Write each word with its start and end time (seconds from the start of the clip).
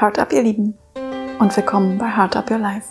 Heart 0.00 0.18
Up, 0.18 0.32
ihr 0.32 0.42
Lieben, 0.42 0.78
und 1.40 1.54
willkommen 1.54 1.98
bei 1.98 2.06
Heart 2.06 2.34
Up 2.34 2.50
Your 2.50 2.56
Life. 2.56 2.88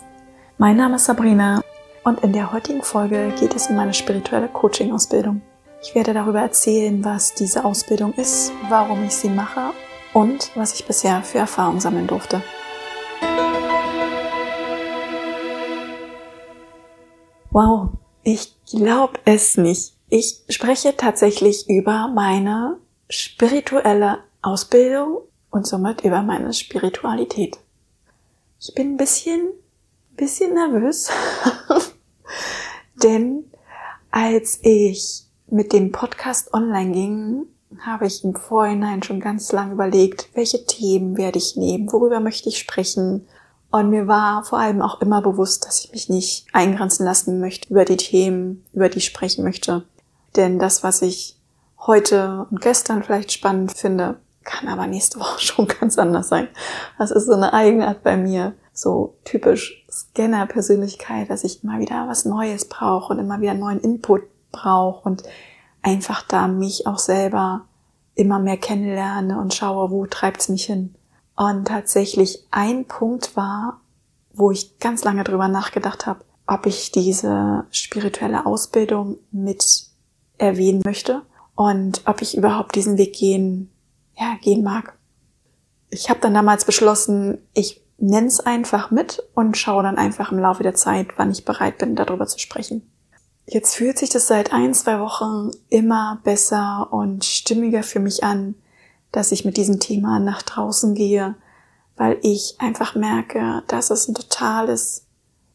Mein 0.58 0.76
Name 0.76 0.94
ist 0.94 1.06
Sabrina 1.06 1.60
und 2.04 2.20
in 2.22 2.32
der 2.32 2.52
heutigen 2.52 2.84
Folge 2.84 3.34
geht 3.36 3.52
es 3.56 3.66
um 3.66 3.74
meine 3.74 3.92
spirituelle 3.92 4.46
Coaching-Ausbildung. 4.46 5.42
Ich 5.82 5.92
werde 5.96 6.14
darüber 6.14 6.40
erzählen, 6.40 7.04
was 7.04 7.34
diese 7.34 7.64
Ausbildung 7.64 8.12
ist, 8.12 8.52
warum 8.68 9.02
ich 9.02 9.16
sie 9.16 9.28
mache 9.28 9.72
und 10.12 10.52
was 10.54 10.74
ich 10.74 10.86
bisher 10.86 11.20
für 11.22 11.38
Erfahrungen 11.38 11.80
sammeln 11.80 12.06
durfte. 12.06 12.42
Wow, 17.50 17.88
ich 18.22 18.54
glaube 18.70 19.18
es 19.24 19.56
nicht. 19.56 19.94
Ich 20.10 20.44
spreche 20.48 20.96
tatsächlich 20.96 21.68
über 21.68 22.06
meine 22.14 22.76
spirituelle 23.08 24.18
Ausbildung 24.42 25.22
und 25.50 25.66
somit 25.66 26.04
über 26.04 26.22
meine 26.22 26.52
Spiritualität. 26.52 27.58
Ich 28.60 28.74
bin 28.74 28.94
ein 28.94 28.96
bisschen, 28.96 29.48
bisschen 30.16 30.54
nervös, 30.54 31.10
denn 33.02 33.44
als 34.10 34.58
ich 34.62 35.24
mit 35.48 35.72
dem 35.72 35.92
Podcast 35.92 36.52
online 36.54 36.92
ging, 36.92 37.46
habe 37.80 38.06
ich 38.06 38.24
im 38.24 38.34
Vorhinein 38.34 39.02
schon 39.02 39.20
ganz 39.20 39.52
lang 39.52 39.72
überlegt, 39.72 40.28
welche 40.34 40.66
Themen 40.66 41.16
werde 41.16 41.38
ich 41.38 41.56
nehmen, 41.56 41.92
worüber 41.92 42.20
möchte 42.20 42.48
ich 42.48 42.58
sprechen. 42.58 43.26
Und 43.70 43.90
mir 43.90 44.08
war 44.08 44.44
vor 44.44 44.58
allem 44.58 44.82
auch 44.82 45.00
immer 45.00 45.22
bewusst, 45.22 45.64
dass 45.66 45.84
ich 45.84 45.92
mich 45.92 46.08
nicht 46.08 46.46
eingrenzen 46.52 47.04
lassen 47.04 47.40
möchte 47.40 47.68
über 47.70 47.84
die 47.84 47.96
Themen, 47.96 48.64
über 48.72 48.88
die 48.88 48.98
ich 48.98 49.04
sprechen 49.06 49.44
möchte. 49.44 49.84
Denn 50.34 50.58
das, 50.58 50.82
was 50.82 51.02
ich 51.02 51.36
heute 51.78 52.46
und 52.50 52.60
gestern 52.60 53.02
vielleicht 53.02 53.32
spannend 53.32 53.72
finde, 53.72 54.18
kann 54.50 54.68
aber 54.68 54.86
nächste 54.86 55.20
Woche 55.20 55.38
schon 55.40 55.68
ganz 55.68 55.98
anders 55.98 56.28
sein. 56.28 56.48
Das 56.98 57.10
ist 57.10 57.26
so 57.26 57.32
eine 57.34 57.52
Eigenart 57.52 58.02
bei 58.02 58.16
mir, 58.16 58.54
so 58.72 59.14
typisch 59.24 59.86
Scanner-Persönlichkeit, 59.90 61.30
dass 61.30 61.44
ich 61.44 61.62
immer 61.62 61.78
wieder 61.78 62.08
was 62.08 62.24
Neues 62.24 62.64
brauche 62.66 63.12
und 63.12 63.18
immer 63.18 63.40
wieder 63.40 63.54
neuen 63.54 63.80
Input 63.80 64.22
brauche 64.50 65.08
und 65.08 65.22
einfach 65.82 66.22
da 66.26 66.48
mich 66.48 66.86
auch 66.86 66.98
selber 66.98 67.62
immer 68.14 68.38
mehr 68.38 68.56
kennenlerne 68.56 69.38
und 69.38 69.54
schaue, 69.54 69.90
wo 69.90 70.06
treibt's 70.06 70.48
mich 70.48 70.64
hin. 70.64 70.94
Und 71.36 71.68
tatsächlich 71.68 72.46
ein 72.50 72.84
Punkt 72.84 73.36
war, 73.36 73.80
wo 74.32 74.50
ich 74.50 74.78
ganz 74.78 75.04
lange 75.04 75.24
drüber 75.24 75.48
nachgedacht 75.48 76.06
habe, 76.06 76.24
ob 76.46 76.66
ich 76.66 76.90
diese 76.90 77.64
spirituelle 77.70 78.44
Ausbildung 78.44 79.18
mit 79.30 79.86
erwähnen 80.38 80.82
möchte 80.84 81.22
und 81.54 82.02
ob 82.06 82.20
ich 82.20 82.36
überhaupt 82.36 82.74
diesen 82.74 82.98
Weg 82.98 83.14
gehen, 83.14 83.70
ja, 84.20 84.36
gehen 84.40 84.62
mag. 84.62 84.96
Ich 85.88 86.10
habe 86.10 86.20
dann 86.20 86.34
damals 86.34 86.64
beschlossen, 86.64 87.38
ich 87.54 87.82
nenne 87.98 88.28
es 88.28 88.40
einfach 88.40 88.90
mit 88.90 89.22
und 89.34 89.56
schaue 89.56 89.82
dann 89.82 89.96
einfach 89.98 90.30
im 90.30 90.38
Laufe 90.38 90.62
der 90.62 90.74
Zeit, 90.74 91.08
wann 91.16 91.30
ich 91.30 91.44
bereit 91.44 91.78
bin, 91.78 91.96
darüber 91.96 92.26
zu 92.26 92.38
sprechen. 92.38 92.90
Jetzt 93.46 93.74
fühlt 93.74 93.98
sich 93.98 94.10
das 94.10 94.28
seit 94.28 94.52
ein, 94.52 94.74
zwei 94.74 95.00
Wochen 95.00 95.50
immer 95.68 96.20
besser 96.22 96.88
und 96.92 97.24
stimmiger 97.24 97.82
für 97.82 97.98
mich 97.98 98.22
an, 98.22 98.54
dass 99.10 99.32
ich 99.32 99.44
mit 99.44 99.56
diesem 99.56 99.80
Thema 99.80 100.20
nach 100.20 100.42
draußen 100.42 100.94
gehe, 100.94 101.34
weil 101.96 102.18
ich 102.22 102.56
einfach 102.58 102.94
merke, 102.94 103.64
dass 103.66 103.90
es 103.90 104.06
ein 104.06 104.14
totales 104.14 105.06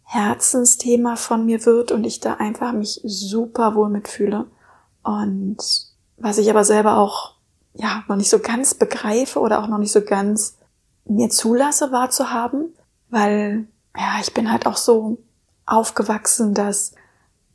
Herzensthema 0.03 1.15
von 1.15 1.45
mir 1.45 1.65
wird 1.65 1.91
und 1.91 2.03
ich 2.03 2.19
da 2.19 2.35
einfach 2.35 2.73
mich 2.73 2.99
super 3.05 3.75
wohl 3.75 3.89
mitfühle. 3.89 4.45
Und 5.03 5.57
was 6.17 6.37
ich 6.37 6.49
aber 6.49 6.63
selber 6.63 6.97
auch, 6.97 7.34
ja, 7.75 8.03
noch 8.07 8.15
nicht 8.15 8.29
so 8.29 8.39
ganz 8.39 8.73
begreife 8.73 9.39
oder 9.39 9.61
auch 9.61 9.67
noch 9.67 9.77
nicht 9.77 9.91
so 9.91 10.01
ganz 10.01 10.57
mir 11.05 11.29
zulasse 11.29 11.91
wahrzuhaben, 11.91 12.73
weil, 13.09 13.67
ja, 13.95 14.17
ich 14.21 14.33
bin 14.33 14.51
halt 14.51 14.65
auch 14.65 14.77
so 14.77 15.17
aufgewachsen, 15.65 16.53
dass 16.53 16.93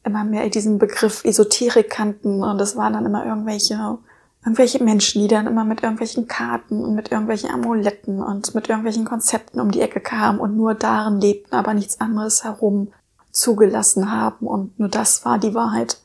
immer 0.04 0.24
mehr 0.24 0.48
diesen 0.48 0.78
Begriff 0.78 1.24
Esoterik 1.24 1.90
kannten 1.90 2.42
und 2.42 2.58
das 2.58 2.76
waren 2.76 2.92
dann 2.92 3.06
immer 3.06 3.26
irgendwelche 3.26 3.98
irgendwelche 4.44 4.82
Menschen, 4.82 5.20
die 5.20 5.28
dann 5.28 5.46
immer 5.46 5.64
mit 5.64 5.82
irgendwelchen 5.82 6.26
Karten 6.26 6.82
und 6.82 6.94
mit 6.94 7.10
irgendwelchen 7.10 7.50
Amuletten 7.50 8.22
und 8.22 8.54
mit 8.54 8.68
irgendwelchen 8.68 9.04
Konzepten 9.04 9.60
um 9.60 9.70
die 9.70 9.82
Ecke 9.82 10.00
kamen 10.00 10.40
und 10.40 10.56
nur 10.56 10.74
darin 10.74 11.20
lebten, 11.20 11.54
aber 11.54 11.74
nichts 11.74 12.00
anderes 12.00 12.42
herum 12.42 12.92
zugelassen 13.32 14.10
haben 14.10 14.46
und 14.46 14.78
nur 14.78 14.88
das 14.88 15.24
war 15.24 15.38
die 15.38 15.54
Wahrheit. 15.54 15.98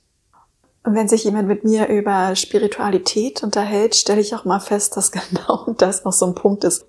Und 0.86 0.94
wenn 0.94 1.08
sich 1.08 1.24
jemand 1.24 1.48
mit 1.48 1.64
mir 1.64 1.88
über 1.88 2.36
Spiritualität 2.36 3.42
unterhält, 3.42 3.96
stelle 3.96 4.22
ich 4.22 4.36
auch 4.36 4.46
mal 4.46 4.60
fest, 4.60 4.96
dass 4.96 5.12
genau 5.30 5.74
das 5.78 6.06
auch 6.06 6.14
so 6.14 6.28
ein 6.28 6.36
Punkt 6.36 6.64
ist, 6.64 6.86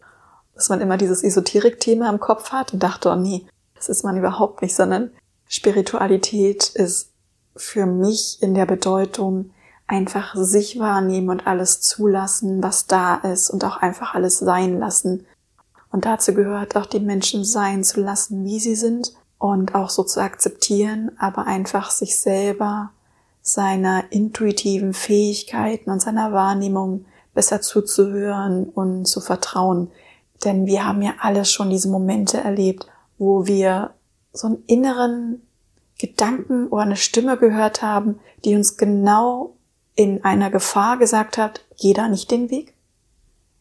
dass 0.55 0.69
man 0.69 0.81
immer 0.81 0.99
dieses 0.99 1.23
Esoterik-Thema 1.23 2.09
im 2.11 2.21
Kopf 2.21 2.53
hat 2.53 2.73
und 2.75 2.83
dachte, 2.83 3.11
oh 3.11 3.17
nee, 3.17 3.47
das 3.75 3.89
ist 3.89 4.05
man 4.05 4.17
überhaupt 4.17 4.63
nicht, 4.63 4.75
sondern 4.75 5.11
Spiritualität 5.49 6.71
ist 6.75 7.11
für 7.57 7.87
mich 7.87 8.39
in 8.43 8.55
der 8.55 8.67
Bedeutung 8.67 9.51
einfach 9.87 10.35
sich 10.35 10.79
wahrnehmen 10.79 11.31
und 11.31 11.47
alles 11.47 11.81
zulassen, 11.81 12.63
was 12.63 12.87
da 12.87 13.17
ist 13.17 13.51
und 13.51 13.65
auch 13.65 13.79
einfach 13.79 14.15
alles 14.15 14.39
sein 14.39 14.79
lassen. 14.79 15.27
Und 15.91 16.05
dazu 16.05 16.35
gehört 16.35 16.77
auch 16.77 16.87
die 16.87 17.01
Menschen 17.01 17.45
sein 17.45 17.85
zu 17.85 18.01
lassen, 18.01 18.45
wie 18.45 18.61
sie 18.61 18.75
sind 18.75 19.15
und 19.39 19.75
auch 19.75 19.89
so 19.89 20.03
zu 20.03 20.21
akzeptieren, 20.21 21.13
aber 21.19 21.47
einfach 21.47 21.91
sich 21.91 22.19
selber 22.19 22.91
seiner 23.49 24.03
intuitiven 24.11 24.93
Fähigkeiten 24.93 25.91
und 25.91 26.03
seiner 26.03 26.33
Wahrnehmung 26.33 27.05
besser 27.33 27.61
zuzuhören 27.61 28.65
und 28.65 29.07
zu 29.07 29.21
vertrauen. 29.21 29.93
Denn 30.45 30.67
wir 30.67 30.85
haben 30.85 31.01
ja 31.01 31.15
alles 31.21 31.53
schon 31.53 31.71
diese 31.71 31.89
Momente 31.89 32.39
erlebt, 32.39 32.89
wo 33.19 33.47
wir 33.47 33.95
so 34.33 34.49
einen 34.49 34.65
inneren 34.67 35.43
Gedanken 35.97 36.67
oder 36.67 36.83
eine 36.83 36.97
Stimme 36.97 37.37
gehört 37.37 37.83
haben, 37.83 38.19
die 38.45 38.57
uns 38.57 38.77
genau 38.77 39.55
in 39.95 40.25
einer 40.25 40.51
Gefahr 40.51 40.99
gesagt 40.99 41.39
hat, 41.39 41.65
geh 41.81 41.93
da 41.93 42.09
nicht 42.09 42.33
den 42.33 42.51
Weg. 42.51 42.75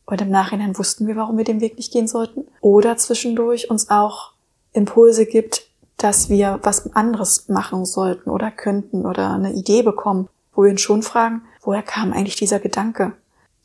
Und 0.07 0.19
im 0.19 0.31
Nachhinein 0.31 0.75
wussten 0.79 1.05
wir, 1.05 1.15
warum 1.15 1.37
wir 1.37 1.45
den 1.45 1.61
Weg 1.61 1.77
nicht 1.77 1.93
gehen 1.93 2.07
sollten. 2.07 2.47
Oder 2.59 2.97
zwischendurch 2.97 3.69
uns 3.69 3.91
auch 3.91 4.31
Impulse 4.73 5.27
gibt, 5.27 5.69
dass 5.97 6.29
wir 6.29 6.59
was 6.63 6.93
anderes 6.95 7.47
machen 7.47 7.85
sollten 7.85 8.29
oder 8.29 8.51
könnten 8.51 9.05
oder 9.05 9.33
eine 9.33 9.53
Idee 9.53 9.81
bekommen, 9.81 10.27
wo 10.53 10.63
wir 10.63 10.71
uns 10.71 10.81
schon 10.81 11.03
fragen, 11.03 11.43
woher 11.61 11.83
kam 11.83 12.13
eigentlich 12.13 12.35
dieser 12.35 12.59
Gedanke? 12.59 13.13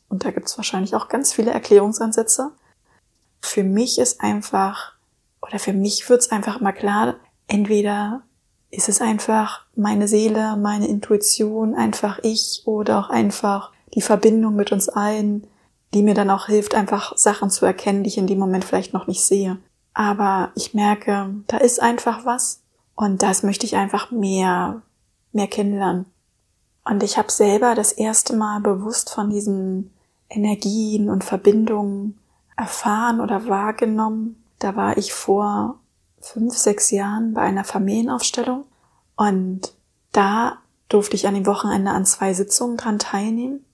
Und 0.09 0.25
da 0.25 0.31
gibt 0.31 0.47
es 0.47 0.57
wahrscheinlich 0.57 0.95
auch 0.95 1.07
ganz 1.07 1.33
viele 1.33 1.51
Erklärungsansätze. 1.51 2.51
Für 3.41 3.63
mich 3.63 3.97
ist 3.97 4.21
einfach, 4.21 4.93
oder 5.41 5.59
für 5.59 5.73
mich 5.73 6.09
wird 6.09 6.21
es 6.21 6.31
einfach 6.31 6.59
immer 6.59 6.73
klar, 6.73 7.15
entweder 7.47 8.21
ist 8.71 8.89
es 8.89 9.01
einfach 9.01 9.65
meine 9.75 10.07
Seele, 10.07 10.55
meine 10.57 10.87
Intuition, 10.87 11.75
einfach 11.75 12.19
ich 12.23 12.63
oder 12.65 12.99
auch 12.99 13.09
einfach 13.09 13.71
die 13.93 14.01
Verbindung 14.01 14.55
mit 14.55 14.71
uns 14.71 14.87
allen, 14.89 15.47
die 15.93 16.03
mir 16.03 16.13
dann 16.13 16.29
auch 16.29 16.47
hilft, 16.47 16.75
einfach 16.75 17.17
Sachen 17.17 17.49
zu 17.49 17.65
erkennen, 17.65 18.03
die 18.03 18.09
ich 18.09 18.17
in 18.17 18.27
dem 18.27 18.39
Moment 18.39 18.63
vielleicht 18.63 18.93
noch 18.93 19.07
nicht 19.07 19.21
sehe. 19.21 19.57
Aber 19.93 20.51
ich 20.55 20.73
merke, 20.73 21.35
da 21.47 21.57
ist 21.57 21.81
einfach 21.81 22.25
was 22.25 22.61
und 22.95 23.23
das 23.23 23.43
möchte 23.43 23.65
ich 23.65 23.75
einfach 23.75 24.11
mehr, 24.11 24.81
mehr 25.33 25.47
kennenlernen. 25.47 26.05
Und 26.83 27.03
ich 27.03 27.17
habe 27.17 27.31
selber 27.31 27.75
das 27.75 27.91
erste 27.91 28.35
Mal 28.35 28.61
bewusst 28.61 29.11
von 29.11 29.29
diesen 29.29 29.91
Energien 30.29 31.09
und 31.09 31.23
Verbindungen 31.23 32.19
erfahren 32.57 33.19
oder 33.19 33.47
wahrgenommen. 33.47 34.43
Da 34.59 34.75
war 34.75 34.97
ich 34.97 35.13
vor 35.13 35.79
fünf, 36.19 36.55
sechs 36.55 36.91
Jahren 36.91 37.33
bei 37.33 37.41
einer 37.41 37.63
Familienaufstellung 37.63 38.65
und 39.15 39.73
da 40.11 40.57
durfte 40.89 41.15
ich 41.15 41.27
an 41.27 41.35
dem 41.35 41.45
Wochenende 41.45 41.91
an 41.91 42.05
zwei 42.05 42.33
Sitzungen 42.33 42.77
dran 42.77 42.99
teilnehmen. 42.99 43.65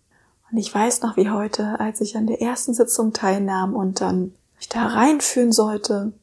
Und 0.51 0.57
ich 0.57 0.73
weiß 0.73 1.01
noch 1.01 1.17
wie 1.17 1.29
heute, 1.29 1.79
als 1.79 1.99
ich 1.99 2.15
an 2.15 2.27
der 2.27 2.41
ersten 2.41 2.73
Sitzung 2.73 3.11
teilnahm 3.11 3.75
und 3.75 4.01
dann 4.01 4.33
ich 4.59 4.69
da 4.69 4.87
reinführen 4.87 5.51
sollte, 5.51 6.13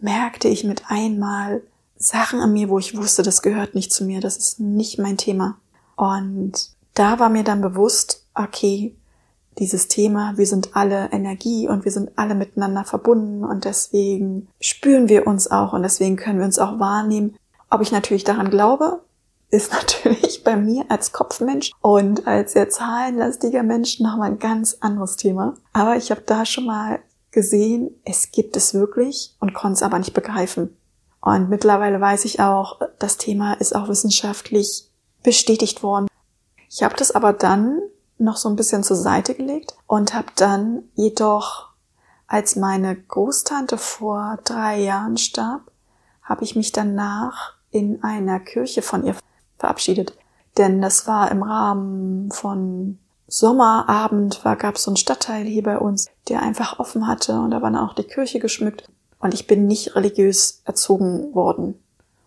merkte 0.00 0.48
ich 0.48 0.64
mit 0.64 0.84
einmal 0.88 1.62
Sachen 1.96 2.40
an 2.40 2.52
mir, 2.52 2.68
wo 2.68 2.78
ich 2.78 2.96
wusste, 2.96 3.22
das 3.22 3.42
gehört 3.42 3.74
nicht 3.74 3.92
zu 3.92 4.04
mir, 4.04 4.20
das 4.20 4.36
ist 4.36 4.60
nicht 4.60 4.98
mein 4.98 5.16
Thema. 5.16 5.58
Und 5.96 6.70
da 6.94 7.18
war 7.18 7.28
mir 7.28 7.44
dann 7.44 7.60
bewusst, 7.60 8.26
okay, 8.34 8.96
dieses 9.58 9.88
Thema, 9.88 10.34
wir 10.36 10.46
sind 10.46 10.74
alle 10.74 11.10
Energie 11.12 11.68
und 11.68 11.84
wir 11.84 11.92
sind 11.92 12.10
alle 12.16 12.34
miteinander 12.34 12.84
verbunden 12.84 13.44
und 13.44 13.64
deswegen 13.64 14.48
spüren 14.60 15.08
wir 15.08 15.26
uns 15.26 15.50
auch 15.50 15.72
und 15.72 15.82
deswegen 15.82 16.16
können 16.16 16.38
wir 16.38 16.46
uns 16.46 16.58
auch 16.58 16.78
wahrnehmen. 16.78 17.36
Ob 17.70 17.82
ich 17.82 17.92
natürlich 17.92 18.24
daran 18.24 18.50
glaube, 18.50 19.02
ist 19.50 19.72
natürlich 19.72 20.42
bei 20.42 20.56
mir 20.56 20.86
als 20.88 21.12
Kopfmensch 21.12 21.70
und 21.80 22.26
als 22.26 22.54
sehr 22.54 22.70
zahlenlastiger 22.70 23.62
Mensch 23.62 24.00
nochmal 24.00 24.32
ein 24.32 24.38
ganz 24.38 24.78
anderes 24.80 25.16
Thema. 25.16 25.54
Aber 25.72 25.96
ich 25.96 26.10
habe 26.10 26.22
da 26.22 26.44
schon 26.46 26.66
mal 26.66 27.00
gesehen, 27.32 27.90
es 28.04 28.30
gibt 28.30 28.56
es 28.56 28.74
wirklich 28.74 29.34
und 29.40 29.54
konnte 29.54 29.74
es 29.74 29.82
aber 29.82 29.98
nicht 29.98 30.14
begreifen. 30.14 30.76
Und 31.20 31.48
mittlerweile 31.48 32.00
weiß 32.00 32.24
ich 32.24 32.40
auch, 32.40 32.80
das 32.98 33.16
Thema 33.16 33.54
ist 33.54 33.74
auch 33.74 33.88
wissenschaftlich 33.88 34.88
bestätigt 35.22 35.82
worden. 35.82 36.08
Ich 36.68 36.82
habe 36.82 36.96
das 36.96 37.10
aber 37.10 37.32
dann 37.32 37.80
noch 38.18 38.36
so 38.36 38.48
ein 38.48 38.56
bisschen 38.56 38.84
zur 38.84 38.96
Seite 38.96 39.34
gelegt 39.34 39.74
und 39.86 40.14
habe 40.14 40.28
dann 40.36 40.84
jedoch 40.94 41.68
als 42.26 42.56
meine 42.56 42.96
Großtante 42.96 43.76
vor 43.76 44.38
drei 44.44 44.80
Jahren 44.80 45.16
starb, 45.16 45.70
habe 46.22 46.44
ich 46.44 46.56
mich 46.56 46.72
danach 46.72 47.54
in 47.70 48.02
einer 48.02 48.40
Kirche 48.40 48.82
von 48.82 49.04
ihr 49.04 49.16
verabschiedet. 49.58 50.16
Denn 50.56 50.80
das 50.80 51.06
war 51.06 51.30
im 51.30 51.42
Rahmen 51.42 52.30
von 52.30 52.98
Sommerabend, 53.32 54.44
war, 54.44 54.56
gab 54.56 54.76
es 54.76 54.82
so 54.82 54.90
einen 54.90 54.98
Stadtteil 54.98 55.46
hier 55.46 55.62
bei 55.62 55.78
uns, 55.78 56.10
der 56.28 56.42
einfach 56.42 56.78
offen 56.78 57.06
hatte 57.06 57.40
und 57.40 57.50
da 57.50 57.62
war 57.62 57.70
dann 57.70 57.80
auch 57.80 57.94
die 57.94 58.04
Kirche 58.04 58.40
geschmückt. 58.40 58.90
Und 59.20 59.32
ich 59.32 59.46
bin 59.46 59.66
nicht 59.66 59.96
religiös 59.96 60.60
erzogen 60.66 61.34
worden 61.34 61.82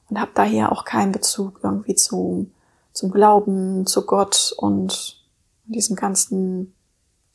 und 0.09 0.19
habe 0.19 0.31
daher 0.33 0.71
auch 0.71 0.83
keinen 0.83 1.11
Bezug 1.11 1.59
irgendwie 1.61 1.93
zu, 1.93 2.49
zum 2.91 3.11
Glauben, 3.11 3.85
zu 3.85 4.07
Gott 4.07 4.55
und 4.57 5.23
diesem 5.65 5.95
ganzen 5.95 6.73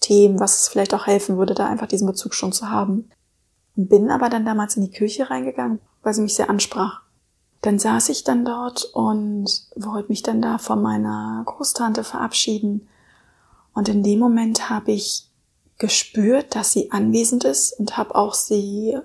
Themen, 0.01 0.41
was 0.41 0.63
es 0.63 0.69
vielleicht 0.69 0.93
auch 0.93 1.07
helfen 1.07 1.37
würde, 1.37 1.55
da 1.55 1.67
einfach 1.67 1.87
diesen 1.87 2.09
Bezug 2.09 2.35
schon 2.35 2.51
zu 2.51 2.71
haben. 2.71 3.09
Und 3.77 3.89
bin 3.89 4.11
aber 4.11 4.31
dann 4.31 4.45
damals 4.45 4.75
in 4.75 4.83
die 4.83 4.91
Kirche 4.91 5.31
reingegangen, 5.31 5.79
weil 6.03 6.13
sie 6.13 6.23
mich 6.23 6.35
sehr 6.35 6.51
ansprach. 6.51 7.03
Dann 7.63 7.79
saß 7.79 8.09
ich 8.09 8.25
dann 8.25 8.45
dort 8.45 8.83
und 8.95 9.49
wollte 9.77 10.09
mich 10.09 10.25
dann 10.25 10.43
da 10.43 10.59
von 10.59 10.83
meiner 10.83 11.45
Großtante 11.47 12.03
verabschieden. 12.03 12.89
Und 13.75 13.89
in 13.89 14.03
dem 14.03 14.19
Moment 14.19 14.69
habe 14.69 14.93
ich 14.93 15.29
gespürt, 15.79 16.55
dass 16.55 16.73
sie 16.73 16.91
anwesend 16.91 17.45
ist 17.45 17.73
und 17.79 17.97
habe 17.97 18.15
auch 18.15 18.35
sie 18.35 18.99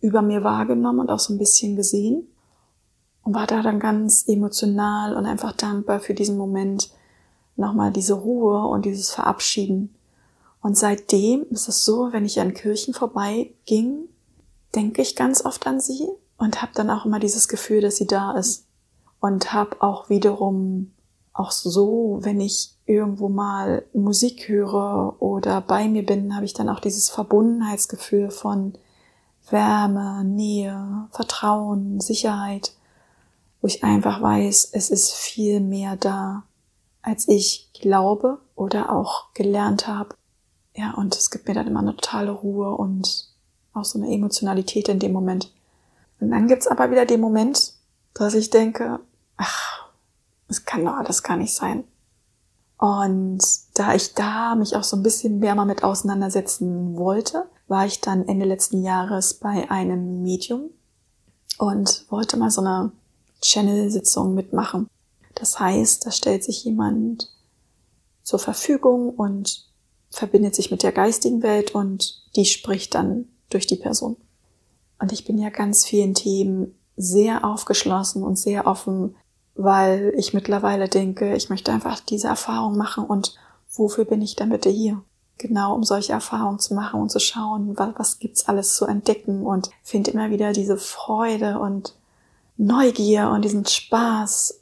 über 0.00 0.22
mir 0.22 0.44
wahrgenommen 0.44 1.00
und 1.00 1.10
auch 1.10 1.18
so 1.18 1.32
ein 1.32 1.38
bisschen 1.38 1.76
gesehen 1.76 2.26
und 3.22 3.34
war 3.34 3.46
da 3.46 3.62
dann 3.62 3.80
ganz 3.80 4.26
emotional 4.26 5.16
und 5.16 5.26
einfach 5.26 5.52
dankbar 5.52 6.00
für 6.00 6.14
diesen 6.14 6.36
Moment, 6.36 6.90
nochmal 7.56 7.92
diese 7.92 8.14
Ruhe 8.14 8.66
und 8.66 8.84
dieses 8.84 9.10
Verabschieden. 9.10 9.94
Und 10.62 10.76
seitdem 10.76 11.46
ist 11.50 11.68
es 11.68 11.84
so, 11.84 12.12
wenn 12.12 12.24
ich 12.24 12.40
an 12.40 12.54
Kirchen 12.54 12.94
vorbeiging, 12.94 14.08
denke 14.74 15.02
ich 15.02 15.16
ganz 15.16 15.44
oft 15.44 15.66
an 15.66 15.80
sie 15.80 16.08
und 16.38 16.62
habe 16.62 16.72
dann 16.74 16.90
auch 16.90 17.04
immer 17.04 17.18
dieses 17.18 17.48
Gefühl, 17.48 17.80
dass 17.80 17.96
sie 17.96 18.06
da 18.06 18.32
ist. 18.32 18.66
Und 19.20 19.52
habe 19.52 19.82
auch 19.82 20.08
wiederum 20.08 20.92
auch 21.32 21.50
so, 21.50 22.18
wenn 22.22 22.40
ich 22.40 22.74
irgendwo 22.86 23.28
mal 23.28 23.84
Musik 23.92 24.48
höre 24.48 25.20
oder 25.22 25.60
bei 25.60 25.88
mir 25.88 26.04
bin, 26.04 26.34
habe 26.34 26.44
ich 26.44 26.54
dann 26.54 26.68
auch 26.68 26.80
dieses 26.80 27.08
Verbundenheitsgefühl 27.08 28.30
von 28.30 28.74
Wärme, 29.48 30.24
Nähe, 30.24 31.08
Vertrauen, 31.10 32.00
Sicherheit, 32.00 32.72
wo 33.60 33.68
ich 33.68 33.84
einfach 33.84 34.20
weiß, 34.22 34.70
es 34.72 34.90
ist 34.90 35.12
viel 35.12 35.60
mehr 35.60 35.96
da, 35.96 36.44
als 37.02 37.28
ich 37.28 37.70
glaube 37.72 38.38
oder 38.54 38.92
auch 38.92 39.32
gelernt 39.34 39.86
habe. 39.86 40.14
Ja, 40.74 40.94
und 40.94 41.16
es 41.16 41.30
gibt 41.30 41.48
mir 41.48 41.54
dann 41.54 41.66
immer 41.66 41.80
eine 41.80 41.96
totale 41.96 42.30
Ruhe 42.30 42.70
und 42.74 43.28
auch 43.72 43.84
so 43.84 43.98
eine 43.98 44.12
Emotionalität 44.12 44.88
in 44.88 44.98
dem 44.98 45.12
Moment. 45.12 45.52
Und 46.20 46.30
dann 46.30 46.48
gibt's 46.48 46.66
aber 46.66 46.90
wieder 46.90 47.06
den 47.06 47.20
Moment, 47.20 47.74
dass 48.14 48.34
ich 48.34 48.50
denke, 48.50 49.00
ach, 49.36 49.89
es 50.50 50.64
kann 50.64 50.84
doch 50.84 50.94
alles 50.94 51.22
gar 51.22 51.36
nicht 51.36 51.54
sein. 51.54 51.84
Und 52.76 53.42
da 53.74 53.94
ich 53.94 54.14
da 54.14 54.54
mich 54.54 54.74
auch 54.76 54.84
so 54.84 54.96
ein 54.96 55.02
bisschen 55.02 55.38
mehr 55.38 55.54
mal 55.54 55.66
mit 55.66 55.84
auseinandersetzen 55.84 56.96
wollte, 56.96 57.46
war 57.68 57.86
ich 57.86 58.00
dann 58.00 58.26
Ende 58.26 58.46
letzten 58.46 58.82
Jahres 58.82 59.34
bei 59.34 59.70
einem 59.70 60.22
Medium 60.22 60.70
und 61.58 62.06
wollte 62.08 62.36
mal 62.36 62.50
so 62.50 62.62
eine 62.62 62.90
Channel-Sitzung 63.42 64.34
mitmachen. 64.34 64.88
Das 65.34 65.60
heißt, 65.60 66.06
da 66.06 66.10
stellt 66.10 66.42
sich 66.42 66.64
jemand 66.64 67.30
zur 68.22 68.38
Verfügung 68.38 69.10
und 69.10 69.68
verbindet 70.10 70.54
sich 70.54 70.70
mit 70.70 70.82
der 70.82 70.92
geistigen 70.92 71.42
Welt 71.42 71.74
und 71.74 72.22
die 72.34 72.44
spricht 72.44 72.94
dann 72.94 73.28
durch 73.50 73.66
die 73.66 73.76
Person. 73.76 74.16
Und 74.98 75.12
ich 75.12 75.24
bin 75.24 75.38
ja 75.38 75.50
ganz 75.50 75.84
vielen 75.84 76.14
Themen 76.14 76.74
sehr 76.96 77.44
aufgeschlossen 77.44 78.22
und 78.22 78.38
sehr 78.38 78.66
offen, 78.66 79.16
weil 79.62 80.12
ich 80.16 80.34
mittlerweile 80.34 80.88
denke, 80.88 81.34
ich 81.34 81.50
möchte 81.50 81.72
einfach 81.72 82.00
diese 82.00 82.28
Erfahrung 82.28 82.76
machen 82.76 83.04
und 83.04 83.34
wofür 83.72 84.04
bin 84.04 84.22
ich 84.22 84.36
dann 84.36 84.50
bitte 84.50 84.70
hier? 84.70 85.02
Genau, 85.38 85.74
um 85.74 85.84
solche 85.84 86.12
Erfahrungen 86.12 86.58
zu 86.58 86.74
machen 86.74 87.00
und 87.00 87.10
zu 87.10 87.18
schauen, 87.18 87.78
was, 87.78 87.94
was 87.96 88.18
gibt's 88.18 88.48
alles 88.48 88.76
zu 88.76 88.86
entdecken 88.86 89.46
und 89.46 89.70
finde 89.82 90.10
immer 90.10 90.30
wieder 90.30 90.52
diese 90.52 90.76
Freude 90.76 91.58
und 91.58 91.94
Neugier 92.56 93.30
und 93.30 93.42
diesen 93.42 93.64
Spaß 93.64 94.60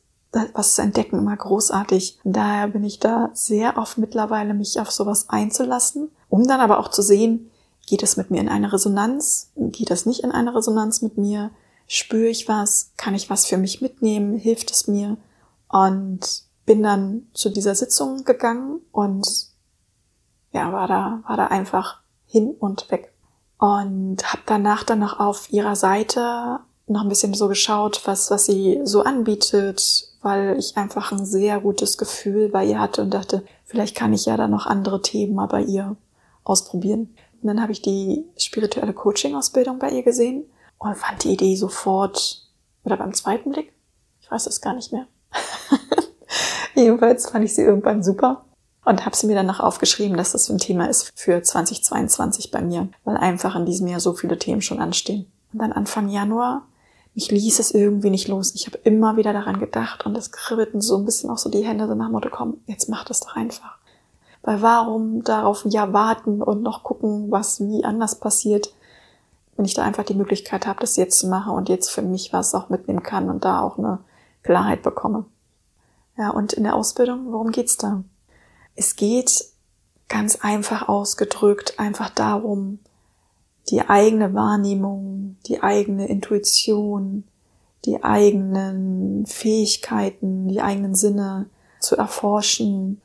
was 0.54 0.74
zu 0.74 0.82
entdecken 0.82 1.18
immer 1.18 1.36
großartig. 1.36 2.18
Daher 2.24 2.68
bin 2.68 2.84
ich 2.84 2.98
da 2.98 3.30
sehr 3.32 3.78
oft 3.78 3.98
mittlerweile, 3.98 4.54
mich 4.54 4.78
auf 4.80 4.90
sowas 4.90 5.28
einzulassen, 5.28 6.10
um 6.28 6.46
dann 6.46 6.60
aber 6.60 6.78
auch 6.78 6.88
zu 6.88 7.02
sehen, 7.02 7.50
geht 7.86 8.02
es 8.02 8.16
mit 8.16 8.30
mir 8.30 8.40
in 8.40 8.48
eine 8.48 8.72
Resonanz, 8.72 9.50
geht 9.56 9.90
es 9.90 10.04
nicht 10.04 10.22
in 10.22 10.30
eine 10.30 10.54
Resonanz 10.54 11.00
mit 11.00 11.16
mir, 11.16 11.50
spüre 11.88 12.29
ich 12.29 12.46
was, 12.46 12.93
kann 12.96 13.14
ich 13.14 13.29
was 13.31 13.46
für 13.46 13.56
mich 13.56 13.81
mitnehmen, 13.81 14.37
hilft 14.37 14.70
es 14.70 14.87
mir 14.87 15.17
und 15.69 16.20
bin 16.67 16.82
dann 16.82 17.26
zu 17.32 17.49
dieser 17.49 17.75
Sitzung 17.75 18.25
gegangen 18.25 18.81
und 18.93 19.26
ja, 20.52 20.70
war 20.73 20.87
da, 20.87 21.23
war 21.26 21.37
da 21.37 21.46
einfach 21.46 22.00
hin 22.26 22.55
und 22.58 22.90
weg. 22.90 23.12
Und 23.58 24.19
habe 24.23 24.43
danach 24.46 24.85
dann 24.85 25.00
noch 25.00 25.19
auf 25.19 25.50
ihrer 25.50 25.75
Seite 25.75 26.61
noch 26.87 27.02
ein 27.02 27.08
bisschen 27.08 27.35
so 27.35 27.49
geschaut, 27.49 28.02
was, 28.05 28.31
was 28.31 28.44
sie 28.44 28.81
so 28.84 29.02
anbietet, 29.02 30.08
weil 30.23 30.56
ich 30.58 30.76
einfach 30.76 31.11
ein 31.11 31.25
sehr 31.25 31.61
gutes 31.61 31.99
Gefühl 31.99 32.50
bei 32.50 32.64
ihr 32.64 32.81
hatte 32.81 33.02
und 33.02 33.12
dachte, 33.12 33.44
vielleicht 33.64 33.96
kann 33.96 34.12
ich 34.12 34.26
ja 34.26 34.37
da 34.37 34.46
noch 34.46 34.67
andere 34.67 35.02
Themen 35.02 35.34
mal 35.34 35.46
bei 35.46 35.62
ihr 35.62 35.96
ausprobieren. 36.44 37.14
Und 37.41 37.49
dann 37.49 37.61
habe 37.61 37.73
ich 37.73 37.82
die 37.82 38.25
spirituelle 38.37 38.93
Coaching-Ausbildung 38.93 39.79
bei 39.79 39.91
ihr 39.91 40.02
gesehen 40.02 40.44
und 40.78 40.96
fand 40.96 41.25
die 41.25 41.32
Idee 41.32 41.56
sofort, 41.56 42.46
oder 42.84 42.96
beim 42.96 43.14
zweiten 43.14 43.50
Blick, 43.50 43.72
ich 44.20 44.30
weiß 44.30 44.46
es 44.46 44.60
gar 44.60 44.75
nicht 44.75 44.92
mehr. 44.92 45.06
Jedenfalls 46.75 47.30
fand 47.30 47.44
ich 47.44 47.54
sie 47.54 47.62
irgendwann 47.62 48.02
super 48.02 48.44
und 48.84 49.04
habe 49.04 49.16
sie 49.16 49.26
mir 49.26 49.34
danach 49.34 49.60
aufgeschrieben, 49.60 50.16
dass 50.16 50.32
das 50.32 50.48
ein 50.48 50.58
Thema 50.58 50.88
ist 50.88 51.12
für 51.14 51.42
2022 51.42 52.50
bei 52.50 52.60
mir, 52.60 52.88
weil 53.04 53.16
einfach 53.16 53.56
in 53.56 53.66
diesem 53.66 53.88
Jahr 53.88 54.00
so 54.00 54.14
viele 54.14 54.38
Themen 54.38 54.62
schon 54.62 54.80
anstehen. 54.80 55.30
Und 55.52 55.60
dann 55.60 55.72
Anfang 55.72 56.08
Januar 56.08 56.62
ich 57.19 57.32
ließ 57.32 57.58
es 57.58 57.72
irgendwie 57.72 58.10
nicht 58.10 58.28
los. 58.28 58.54
Ich 58.54 58.66
habe 58.69 58.78
immer 58.84 59.16
wieder 59.16 59.32
daran 59.32 59.58
gedacht 59.58 60.06
und 60.06 60.16
es 60.16 60.31
kribbelten 60.31 60.81
so 60.81 60.96
ein 60.96 61.04
bisschen 61.04 61.31
auch 61.31 61.38
so 61.38 61.50
die 61.50 61.66
Hände 61.66 61.88
so 61.88 61.96
nach 61.96 62.10
Motto, 62.10 62.29
komm, 62.31 62.58
jetzt 62.67 62.88
mach 62.88 63.05
das 63.05 63.19
doch 63.19 63.34
einfach. 63.34 63.79
Weil 64.43 64.62
warum 64.62 65.24
darauf 65.24 65.64
Jahr 65.64 65.93
warten 65.93 66.41
und 66.41 66.62
noch 66.62 66.84
gucken, 66.84 67.29
was 67.32 67.60
wie 67.60 67.84
anders 67.84 68.20
passiert, 68.20 68.72
wenn 69.58 69.65
ich 69.65 69.74
da 69.74 69.82
einfach 69.82 70.05
die 70.05 70.15
Möglichkeit 70.15 70.69
habe, 70.69 70.81
das 70.81 70.96
jetzt 70.96 71.19
zu 71.19 71.27
machen 71.27 71.53
und 71.53 71.69
jetzt 71.69 71.91
für 71.91 72.00
mich 72.00 72.32
was 72.32 72.55
auch 72.55 72.69
mitnehmen 72.69 73.03
kann 73.03 73.29
und 73.29 73.44
da 73.44 73.60
auch 73.60 73.77
eine 73.77 73.98
Klarheit 74.44 74.82
bekomme. 74.82 75.27
Ja, 76.17 76.31
und 76.31 76.53
in 76.53 76.62
der 76.62 76.77
Ausbildung, 76.77 77.32
worum 77.32 77.50
geht's 77.50 77.77
da? 77.77 78.05
Es 78.77 78.94
geht 78.94 79.46
ganz 80.08 80.36
einfach 80.36 80.88
ausgedrückt 80.88 81.81
einfach 81.81 82.08
darum, 82.08 82.79
die 83.69 83.82
eigene 83.82 84.32
Wahrnehmung, 84.32 85.36
die 85.46 85.60
eigene 85.60 86.06
Intuition, 86.06 87.24
die 87.84 88.05
eigenen 88.05 89.27
Fähigkeiten, 89.27 90.46
die 90.46 90.60
eigenen 90.60 90.94
Sinne 90.94 91.50
zu 91.81 91.96
erforschen 91.96 93.03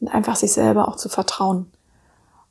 und 0.00 0.08
einfach 0.08 0.36
sich 0.36 0.52
selber 0.52 0.86
auch 0.86 0.96
zu 0.96 1.08
vertrauen. 1.08 1.72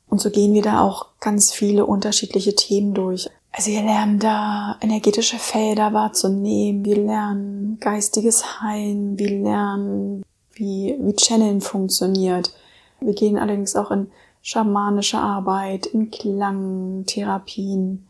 Und 0.08 0.20
so 0.20 0.30
gehen 0.30 0.54
wir 0.54 0.62
da 0.62 0.80
auch 0.80 1.06
ganz 1.20 1.52
viele 1.52 1.86
unterschiedliche 1.86 2.54
Themen 2.54 2.94
durch. 2.94 3.28
Also 3.52 3.70
wir 3.70 3.82
lernen 3.82 4.18
da 4.18 4.76
energetische 4.80 5.38
Felder 5.38 5.92
wahrzunehmen, 5.92 6.84
wir 6.84 6.96
lernen 6.96 7.78
geistiges 7.80 8.60
Heilen, 8.60 9.18
wir 9.18 9.30
lernen, 9.30 10.24
wie, 10.52 10.96
wie 11.00 11.16
Channeln 11.16 11.60
funktioniert. 11.60 12.54
Wir 13.00 13.14
gehen 13.14 13.38
allerdings 13.38 13.76
auch 13.76 13.90
in 13.90 14.10
schamanische 14.42 15.18
Arbeit, 15.18 15.86
in 15.86 16.10
Klangtherapien 16.10 18.06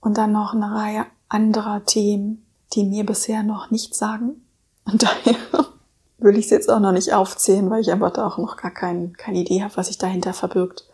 und 0.00 0.18
dann 0.18 0.32
noch 0.32 0.54
eine 0.54 0.74
Reihe 0.74 1.06
anderer 1.28 1.84
Themen, 1.84 2.44
die 2.72 2.84
mir 2.84 3.04
bisher 3.04 3.42
noch 3.42 3.70
nichts 3.70 3.98
sagen. 3.98 4.42
Und 4.84 5.02
daher 5.04 5.36
will 6.18 6.36
ich 6.36 6.46
es 6.46 6.50
jetzt 6.50 6.70
auch 6.70 6.80
noch 6.80 6.92
nicht 6.92 7.12
aufzählen, 7.12 7.70
weil 7.70 7.80
ich 7.80 7.92
einfach 7.92 8.12
da 8.12 8.26
auch 8.26 8.38
noch 8.38 8.56
gar 8.56 8.70
kein, 8.70 9.12
keine 9.14 9.38
Idee 9.38 9.62
habe, 9.62 9.76
was 9.76 9.88
sich 9.88 9.98
dahinter 9.98 10.32
verbirgt. 10.32 10.87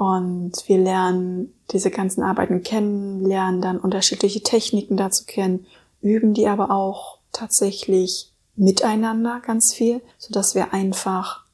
Und 0.00 0.52
wir 0.66 0.78
lernen 0.78 1.52
diese 1.72 1.90
ganzen 1.90 2.22
Arbeiten 2.22 2.62
kennen, 2.62 3.22
lernen 3.22 3.60
dann 3.60 3.78
unterschiedliche 3.78 4.42
Techniken 4.42 4.96
dazu 4.96 5.26
kennen, 5.26 5.66
üben 6.00 6.32
die 6.32 6.48
aber 6.48 6.70
auch 6.70 7.18
tatsächlich 7.32 8.32
miteinander 8.56 9.42
ganz 9.44 9.74
viel, 9.74 10.00
so 10.16 10.32
dass 10.32 10.54
wir 10.54 10.72
einfach 10.72 11.44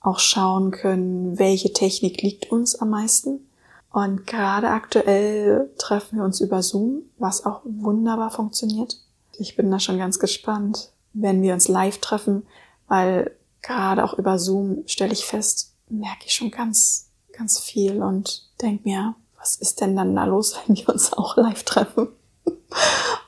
auch 0.00 0.20
schauen 0.20 0.70
können, 0.70 1.36
welche 1.40 1.72
Technik 1.72 2.22
liegt 2.22 2.52
uns 2.52 2.76
am 2.76 2.90
meisten. 2.90 3.50
Und 3.92 4.24
gerade 4.24 4.68
aktuell 4.68 5.68
treffen 5.76 6.18
wir 6.18 6.24
uns 6.24 6.40
über 6.40 6.62
Zoom, 6.62 7.02
was 7.18 7.44
auch 7.44 7.62
wunderbar 7.64 8.30
funktioniert. 8.30 8.98
Ich 9.36 9.56
bin 9.56 9.68
da 9.68 9.80
schon 9.80 9.98
ganz 9.98 10.20
gespannt, 10.20 10.92
wenn 11.12 11.42
wir 11.42 11.54
uns 11.54 11.66
live 11.66 11.98
treffen, 11.98 12.46
weil 12.86 13.32
gerade 13.62 14.04
auch 14.04 14.16
über 14.16 14.38
Zoom 14.38 14.84
stelle 14.86 15.12
ich 15.12 15.24
fest, 15.24 15.74
merke 15.88 16.26
ich 16.26 16.34
schon 16.36 16.52
ganz, 16.52 17.09
ganz 17.40 17.58
viel 17.58 18.02
und 18.02 18.48
denke 18.60 18.86
mir, 18.86 19.14
was 19.38 19.56
ist 19.56 19.80
denn 19.80 19.96
dann 19.96 20.14
da 20.14 20.24
los, 20.26 20.56
wenn 20.66 20.76
wir 20.76 20.90
uns 20.90 21.12
auch 21.12 21.36
live 21.36 21.64
treffen? 21.64 22.08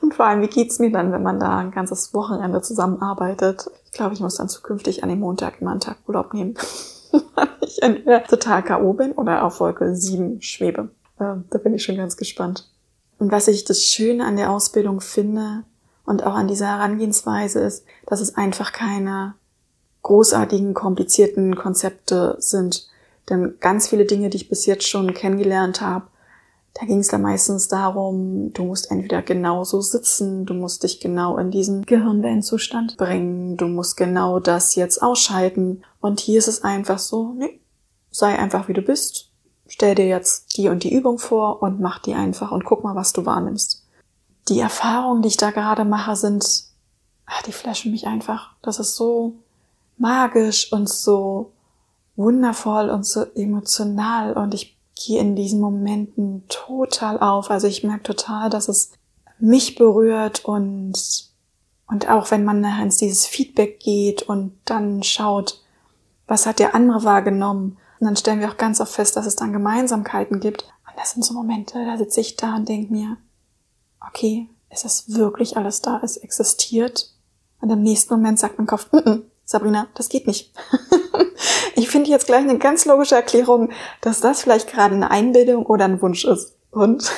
Und 0.01 0.13
vor 0.13 0.27
allem, 0.27 0.41
wie 0.41 0.47
geht's 0.47 0.79
mir 0.79 0.91
dann, 0.91 1.11
wenn 1.11 1.23
man 1.23 1.39
da 1.39 1.57
ein 1.57 1.71
ganzes 1.71 2.13
Wochenende 2.13 2.61
zusammenarbeitet? 2.61 3.69
Ich 3.85 3.91
glaube, 3.91 4.13
ich 4.13 4.19
muss 4.21 4.35
dann 4.35 4.47
zukünftig 4.47 5.03
an 5.03 5.09
dem 5.09 5.19
Montag 5.19 5.59
immer 5.59 5.71
einen 5.71 5.79
Tag 5.79 5.97
Urlaub 6.07 6.33
nehmen. 6.33 6.55
weil 7.35 7.49
ich 7.61 7.81
entweder 7.81 8.23
total 8.23 8.63
K.O. 8.63 8.93
bin 8.93 9.11
oder 9.11 9.43
auf 9.43 9.59
Wolke 9.59 9.95
7 9.95 10.41
schwebe. 10.41 10.89
Äh, 11.19 11.35
da 11.49 11.57
bin 11.57 11.73
ich 11.73 11.83
schon 11.83 11.97
ganz 11.97 12.15
gespannt. 12.15 12.69
Und 13.19 13.31
was 13.31 13.47
ich 13.47 13.65
das 13.65 13.83
Schöne 13.83 14.25
an 14.25 14.35
der 14.35 14.51
Ausbildung 14.51 15.01
finde 15.01 15.63
und 16.05 16.23
auch 16.23 16.35
an 16.35 16.47
dieser 16.47 16.67
Herangehensweise 16.67 17.59
ist, 17.61 17.85
dass 18.05 18.21
es 18.21 18.35
einfach 18.35 18.71
keine 18.71 19.35
großartigen, 20.03 20.73
komplizierten 20.73 21.55
Konzepte 21.55 22.35
sind. 22.39 22.87
Denn 23.29 23.55
ganz 23.59 23.87
viele 23.87 24.05
Dinge, 24.05 24.29
die 24.29 24.37
ich 24.37 24.49
bis 24.49 24.65
jetzt 24.65 24.87
schon 24.87 25.13
kennengelernt 25.13 25.81
habe, 25.81 26.07
da 26.73 26.85
ging 26.85 26.99
es 26.99 27.09
dann 27.09 27.21
meistens 27.21 27.67
darum, 27.67 28.51
du 28.53 28.63
musst 28.63 28.89
entweder 28.89 29.21
genauso 29.21 29.81
sitzen, 29.81 30.45
du 30.45 30.55
musst 30.55 30.83
dich 30.83 30.99
genau 30.99 31.37
in 31.37 31.51
diesen 31.51 31.85
Gehirnwellenzustand 31.85 32.97
bringen, 32.97 33.57
du 33.57 33.67
musst 33.67 33.95
genau 33.95 34.39
das 34.39 34.73
jetzt 34.75 35.01
ausschalten. 35.01 35.83
Und 36.01 36.19
hier 36.19 36.39
ist 36.39 36.47
es 36.47 36.63
einfach 36.63 36.97
so, 36.97 37.33
nee, 37.37 37.59
sei 38.09 38.37
einfach 38.37 38.67
wie 38.67 38.73
du 38.73 38.81
bist, 38.81 39.29
stell 39.67 39.93
dir 39.93 40.07
jetzt 40.07 40.57
die 40.57 40.67
und 40.67 40.83
die 40.83 40.93
Übung 40.93 41.19
vor 41.19 41.61
und 41.61 41.79
mach 41.79 41.99
die 41.99 42.15
einfach 42.15 42.51
und 42.51 42.65
guck 42.65 42.83
mal, 42.83 42.95
was 42.95 43.13
du 43.13 43.25
wahrnimmst. 43.25 43.85
Die 44.49 44.59
Erfahrungen, 44.59 45.21
die 45.21 45.29
ich 45.29 45.37
da 45.37 45.51
gerade 45.51 45.85
mache, 45.85 46.15
sind, 46.15 46.65
ach, 47.27 47.43
die 47.43 47.53
flashen 47.53 47.91
mich 47.91 48.07
einfach. 48.07 48.55
Das 48.63 48.79
ist 48.79 48.95
so 48.95 49.35
magisch 49.97 50.73
und 50.73 50.89
so 50.89 51.52
wundervoll 52.15 52.89
und 52.89 53.05
so 53.05 53.23
emotional 53.35 54.33
und 54.33 54.53
ich 54.53 54.77
gehe 54.95 55.19
in 55.19 55.35
diesen 55.35 55.59
Momenten 55.59 56.43
total 56.47 57.19
auf. 57.19 57.49
Also 57.49 57.67
ich 57.67 57.83
merke 57.83 58.03
total, 58.03 58.49
dass 58.49 58.69
es 58.69 58.91
mich 59.39 59.75
berührt 59.75 60.45
und, 60.45 60.93
und 61.87 62.09
auch 62.09 62.31
wenn 62.31 62.45
man 62.45 62.61
nachher 62.61 62.83
ins 62.83 62.97
dieses 62.97 63.25
Feedback 63.25 63.79
geht 63.79 64.21
und 64.23 64.53
dann 64.65 65.03
schaut, 65.03 65.61
was 66.27 66.45
hat 66.45 66.59
der 66.59 66.75
andere 66.75 67.03
wahrgenommen, 67.03 67.77
und 68.03 68.07
dann 68.07 68.17
stellen 68.17 68.41
wir 68.41 68.49
auch 68.51 68.57
ganz 68.57 68.81
oft 68.81 68.91
fest, 68.91 69.15
dass 69.15 69.25
es 69.25 69.37
dann 69.37 69.53
Gemeinsamkeiten 69.53 70.41
gibt. 70.41 70.63
Und 70.63 70.99
das 70.99 71.11
sind 71.11 71.23
so 71.23 71.33
Momente, 71.33 71.85
da 71.85 71.97
sitze 71.97 72.19
ich 72.19 72.35
da 72.35 72.57
und 72.57 72.67
denke 72.67 72.91
mir, 72.91 73.15
okay, 74.05 74.49
es 74.67 74.83
ist 74.83 75.15
wirklich 75.15 75.55
alles 75.55 75.81
da, 75.81 76.01
es 76.03 76.17
existiert. 76.17 77.13
Und 77.61 77.69
im 77.69 77.81
nächsten 77.81 78.13
Moment 78.13 78.39
sagt 78.39 78.57
mein 78.57 78.67
Kopf, 78.67 78.89
N 78.91 78.99
-n, 78.99 79.21
Sabrina, 79.45 79.87
das 79.93 80.09
geht 80.09 80.27
nicht. 80.27 80.53
ich 81.75 81.89
finde 81.89 82.09
jetzt 82.09 82.27
gleich 82.27 82.41
eine 82.41 82.57
ganz 82.57 82.85
logische 82.85 83.15
Erklärung, 83.15 83.69
dass 84.01 84.21
das 84.21 84.41
vielleicht 84.41 84.71
gerade 84.71 84.95
eine 84.95 85.11
Einbildung 85.11 85.65
oder 85.65 85.85
ein 85.85 86.01
Wunsch 86.01 86.25
ist. 86.25 86.55
Und 86.71 87.11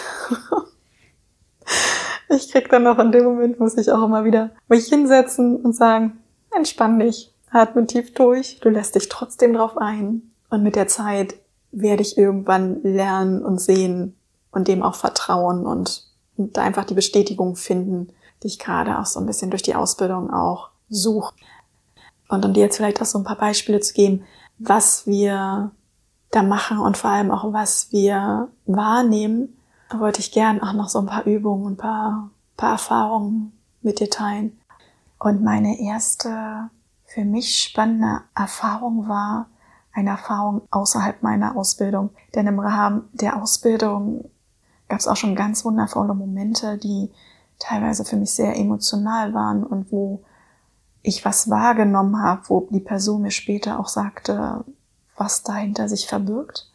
ich 2.29 2.51
krieg 2.51 2.69
dann 2.69 2.83
noch 2.83 2.99
in 2.99 3.11
dem 3.11 3.25
Moment, 3.25 3.59
muss 3.59 3.77
ich 3.77 3.91
auch 3.91 4.03
immer 4.03 4.25
wieder 4.25 4.51
mich 4.67 4.87
hinsetzen 4.87 5.57
und 5.57 5.75
sagen, 5.75 6.19
entspann 6.55 6.99
dich, 6.99 7.33
atme 7.51 7.85
tief 7.87 8.13
durch, 8.13 8.59
du 8.61 8.69
lässt 8.69 8.95
dich 8.95 9.09
trotzdem 9.09 9.53
drauf 9.53 9.77
ein. 9.77 10.31
Und 10.49 10.63
mit 10.63 10.75
der 10.75 10.87
Zeit 10.87 11.35
werde 11.71 12.01
ich 12.01 12.17
irgendwann 12.17 12.81
lernen 12.83 13.43
und 13.43 13.59
sehen 13.59 14.15
und 14.51 14.67
dem 14.67 14.83
auch 14.83 14.95
vertrauen 14.95 15.65
und, 15.65 16.07
und 16.37 16.57
einfach 16.57 16.85
die 16.85 16.93
Bestätigung 16.93 17.55
finden, 17.55 18.09
die 18.41 18.47
ich 18.47 18.59
gerade 18.59 18.99
auch 18.99 19.05
so 19.05 19.19
ein 19.19 19.25
bisschen 19.25 19.49
durch 19.49 19.63
die 19.63 19.75
Ausbildung 19.75 20.31
auch 20.31 20.69
suche. 20.89 21.33
Und 22.27 22.45
um 22.45 22.53
dir 22.53 22.63
jetzt 22.63 22.77
vielleicht 22.77 23.01
auch 23.01 23.05
so 23.05 23.17
ein 23.17 23.23
paar 23.23 23.37
Beispiele 23.37 23.79
zu 23.79 23.93
geben, 23.93 24.23
was 24.57 25.05
wir 25.05 25.71
da 26.31 26.43
machen 26.43 26.79
und 26.79 26.97
vor 26.97 27.11
allem 27.11 27.31
auch 27.31 27.53
was 27.53 27.91
wir 27.91 28.49
wahrnehmen, 28.65 29.57
wollte 29.93 30.19
ich 30.19 30.31
gern 30.31 30.61
auch 30.61 30.73
noch 30.73 30.89
so 30.89 30.99
ein 30.99 31.05
paar 31.05 31.25
Übungen 31.25 31.73
ein 31.73 31.77
paar, 31.77 32.29
paar 32.57 32.71
Erfahrungen 32.71 33.53
mit 33.81 33.99
dir 33.99 34.09
teilen. 34.09 34.59
Und 35.19 35.43
meine 35.43 35.79
erste 35.79 36.69
für 37.05 37.23
mich 37.23 37.59
spannende 37.59 38.21
Erfahrung 38.35 39.07
war 39.07 39.47
eine 39.93 40.09
Erfahrung 40.09 40.63
außerhalb 40.71 41.23
meiner 41.23 41.55
Ausbildung. 41.55 42.09
Denn 42.33 42.47
im 42.47 42.59
Rahmen 42.59 43.07
der 43.13 43.41
Ausbildung 43.41 44.29
gab 44.89 44.99
es 44.99 45.07
auch 45.07 45.15
schon 45.15 45.35
ganz 45.35 45.63
wundervolle 45.63 46.13
Momente, 46.13 46.77
die 46.77 47.09
teilweise 47.59 48.03
für 48.03 48.17
mich 48.17 48.31
sehr 48.31 48.57
emotional 48.57 49.33
waren 49.33 49.63
und 49.63 49.91
wo 49.91 50.23
ich 51.05 51.25
was 51.25 51.49
wahrgenommen 51.49 52.21
habe, 52.21 52.43
wo 52.47 52.67
die 52.69 52.79
Person 52.79 53.21
mir 53.21 53.31
später 53.31 53.79
auch 53.79 53.87
sagte, 53.87 54.63
was 55.17 55.43
dahinter 55.43 55.87
sich 55.87 56.07
verbirgt. 56.07 56.69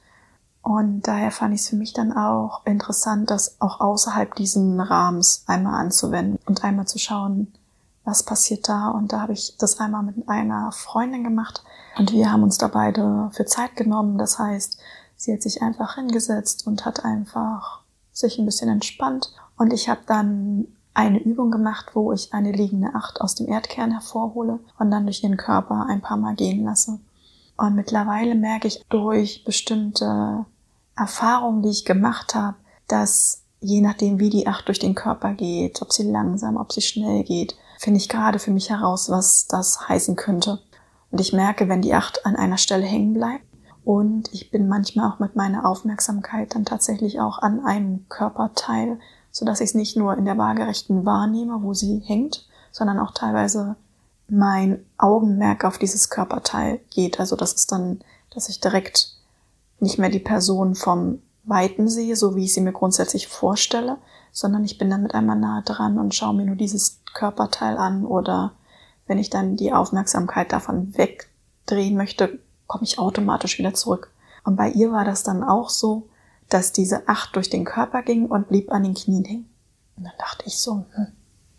Und 0.63 1.03
daher 1.03 1.31
fand 1.31 1.55
ich 1.55 1.63
es 1.63 1.69
für 1.69 1.77
mich 1.77 1.93
dann 1.93 2.13
auch 2.13 2.65
interessant, 2.67 3.31
das 3.31 3.57
auch 3.61 3.81
außerhalb 3.81 4.35
diesen 4.35 4.81
Rahmens 4.81 5.45
einmal 5.47 5.81
anzuwenden 5.81 6.39
und 6.47 6.65
einmal 6.65 6.87
zu 6.87 6.99
schauen, 6.99 7.53
was 8.05 8.23
passiert 8.23 8.69
da. 8.69 8.89
Und 8.89 9.13
da 9.13 9.21
habe 9.21 9.33
ich 9.33 9.57
das 9.59 9.81
einmal 9.81 10.03
mit 10.03 10.29
einer 10.29 10.71
Freundin 10.73 11.25
gemacht 11.25 11.65
und 11.97 12.13
wir 12.13 12.31
haben 12.31 12.43
uns 12.43 12.59
da 12.59 12.69
beide 12.69 13.31
für 13.33 13.47
Zeit 13.47 13.77
genommen. 13.77 14.19
Das 14.19 14.39
heißt, 14.39 14.79
sie 15.17 15.33
hat 15.33 15.43
sich 15.43 15.63
einfach 15.63 15.95
hingesetzt 15.95 16.67
und 16.67 16.85
hat 16.85 17.05
einfach 17.05 17.81
sich 18.13 18.39
ein 18.39 18.47
bisschen 18.47 18.69
entspannt. 18.69 19.33
Und 19.57 19.73
ich 19.73 19.89
habe 19.89 20.01
dann 20.07 20.67
eine 21.01 21.23
Übung 21.23 21.51
gemacht, 21.51 21.93
wo 21.95 22.13
ich 22.13 22.33
eine 22.35 22.53
liegende 22.53 22.95
Acht 22.95 23.21
aus 23.21 23.35
dem 23.35 23.49
Erdkern 23.49 23.91
hervorhole 23.91 24.59
und 24.79 24.91
dann 24.91 25.05
durch 25.05 25.23
ihren 25.23 25.39
Körper 25.39 25.87
ein 25.89 26.03
paar 26.03 26.19
Mal 26.19 26.35
gehen 26.35 26.65
lasse. 26.65 26.99
Und 27.57 27.75
mittlerweile 27.75 28.35
merke 28.35 28.69
ich 28.69 28.85
durch 28.89 29.45
bestimmte 29.45 30.45
Erfahrungen, 30.97 31.63
die 31.63 31.71
ich 31.71 31.85
gemacht 31.85 32.35
habe, 32.35 32.57
dass 32.87 33.45
je 33.61 33.81
nachdem, 33.81 34.19
wie 34.19 34.31
die 34.31 34.47
Acht 34.47 34.69
durch 34.69 34.79
den 34.79 34.95
Körper 34.95 35.33
geht, 35.33 35.81
ob 35.81 35.93
sie 35.93 36.03
langsam, 36.03 36.57
ob 36.57 36.73
sie 36.73 36.83
schnell 36.83 37.25
geht, 37.25 37.57
finde 37.79 37.99
ich 37.99 38.09
gerade 38.09 38.39
für 38.39 38.51
mich 38.51 38.69
heraus, 38.69 39.09
was 39.11 39.47
das 39.47 39.89
heißen 39.89 40.17
könnte. 40.17 40.61
Und 41.11 41.21
ich 41.21 41.33
merke, 41.33 41.69
wenn 41.69 41.83
die 41.83 41.95
Acht 41.95 42.27
an 42.27 42.37
einer 42.37 42.59
Stelle 42.59 42.85
hängen 42.85 43.15
bleibt 43.15 43.45
und 43.85 44.29
ich 44.33 44.51
bin 44.51 44.69
manchmal 44.69 45.11
auch 45.11 45.19
mit 45.19 45.35
meiner 45.35 45.65
Aufmerksamkeit 45.65 46.55
dann 46.55 46.67
tatsächlich 46.67 47.21
auch 47.21 47.39
an 47.39 47.65
einem 47.65 48.07
Körperteil, 48.09 48.99
so 49.31 49.45
dass 49.45 49.61
ich 49.61 49.71
es 49.71 49.75
nicht 49.75 49.97
nur 49.97 50.17
in 50.17 50.25
der 50.25 50.39
waagerechten 50.39 51.05
wahrnehme, 51.07 51.63
wo 51.63 51.75
sie 51.75 52.03
hängt, 52.05 52.47
sondern 52.73 52.99
auch 52.99 53.13
teilweise 53.13 53.77
mein 54.29 54.85
Augenmerk 54.97 55.65
auf 55.65 55.79
dieses 55.79 56.09
Körperteil 56.09 56.81
geht. 56.91 57.19
Also 57.19 57.37
das 57.37 57.53
ist 57.53 57.73
dann, 57.73 58.01
dass 58.33 58.49
ich 58.49 58.61
direkt 58.61 59.17
nicht 59.81 59.99
mehr 59.99 60.11
die 60.11 60.19
Person 60.19 60.75
vom 60.75 61.21
Weiten 61.45 61.89
sehe, 61.89 62.17
so 62.17 62.37
wie 62.37 62.45
ich 62.45 62.55
sie 62.55 62.61
mir 62.61 62.73
grundsätzlich 62.73 63.27
vorstelle, 63.27 63.97
sondern 64.33 64.65
ich 64.65 64.79
bin 64.79 64.91
dann 64.91 65.03
mit 65.03 65.15
einmal 65.15 65.39
nahe 65.39 65.63
dran 65.63 65.99
und 65.99 66.15
schaue 66.15 66.35
mir 66.35 66.45
nur 66.45 66.57
dieses 66.57 67.01
Körperteil 67.13 67.77
an 67.77 68.05
oder 68.05 68.53
wenn 69.07 69.19
ich 69.19 69.31
dann 69.31 69.57
die 69.57 69.73
Aufmerksamkeit 69.73 70.53
davon 70.53 70.97
wegdrehen 70.97 71.97
möchte, 71.97 72.39
komme 72.69 72.85
ich 72.85 72.99
automatisch 72.99 73.59
wieder 73.59 73.75
zurück. 73.75 74.13
Und 74.45 74.55
bei 74.55 74.71
ihr 74.71 74.93
war 74.93 75.05
das 75.05 75.25
dann 75.25 75.43
auch 75.43 75.69
so, 75.69 76.09
dass 76.51 76.73
diese 76.73 77.09
Acht 77.09 77.35
durch 77.37 77.51
den 77.51 77.65
Körper 77.65 78.03
ging 78.03 78.27
und 78.27 78.49
blieb 78.49 78.71
an 78.71 78.83
den 78.83 78.95
Knien 78.95 79.25
hängen. 79.25 79.51
Und 79.97 80.05
dann 80.05 80.13
dachte 80.19 80.45
ich 80.47 80.59
so, 80.59 80.85
hm, 80.93 81.07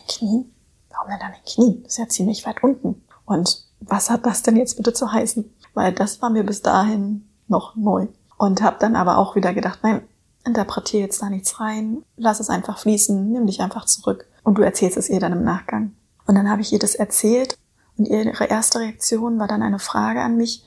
Knien? 0.08 0.54
Warum 0.90 1.10
denn 1.10 1.22
an 1.22 1.34
den 1.34 1.46
Knien? 1.46 1.84
Das 1.84 1.94
ist 1.94 1.98
ja 1.98 2.08
ziemlich 2.08 2.46
weit 2.46 2.64
unten. 2.64 3.04
Und 3.26 3.66
was 3.80 4.10
hat 4.10 4.26
das 4.26 4.44
denn 4.44 4.58
jetzt 4.58 4.78
bitte 4.78 4.94
zu 4.94 5.12
heißen? 5.12 5.52
Weil 5.74 5.94
das 5.94 6.22
war 6.22 6.30
mir 6.30 6.44
bis 6.44 6.62
dahin 6.62 7.28
noch 7.48 7.76
neu. 7.76 8.08
Und 8.38 8.62
habe 8.62 8.78
dann 8.80 8.96
aber 8.96 9.18
auch 9.18 9.36
wieder 9.36 9.54
gedacht, 9.54 9.80
nein, 9.84 10.02
interpretiere 10.46 11.04
jetzt 11.04 11.22
da 11.22 11.30
nichts 11.30 11.60
rein, 11.60 12.04
lass 12.18 12.40
es 12.40 12.50
einfach 12.50 12.80
fließen, 12.80 13.32
nimm 13.32 13.46
dich 13.46 13.62
einfach 13.62 13.86
zurück 13.86 14.28
und 14.44 14.58
du 14.58 14.64
erzählst 14.64 14.98
es 14.98 15.10
ihr 15.10 15.20
dann 15.20 15.34
im 15.34 15.44
Nachgang. 15.44 15.94
Und 16.26 16.36
dann 16.36 16.50
habe 16.50 16.62
ich 16.62 16.74
ihr 16.74 16.80
das 16.80 16.96
erzählt 16.96 17.58
und 17.98 18.08
ihre 18.08 18.46
erste 18.46 18.80
Reaktion 18.80 19.40
war 19.40 19.48
dann 19.48 19.62
eine 19.62 19.80
Frage 19.80 20.22
an 20.22 20.38
mich, 20.38 20.66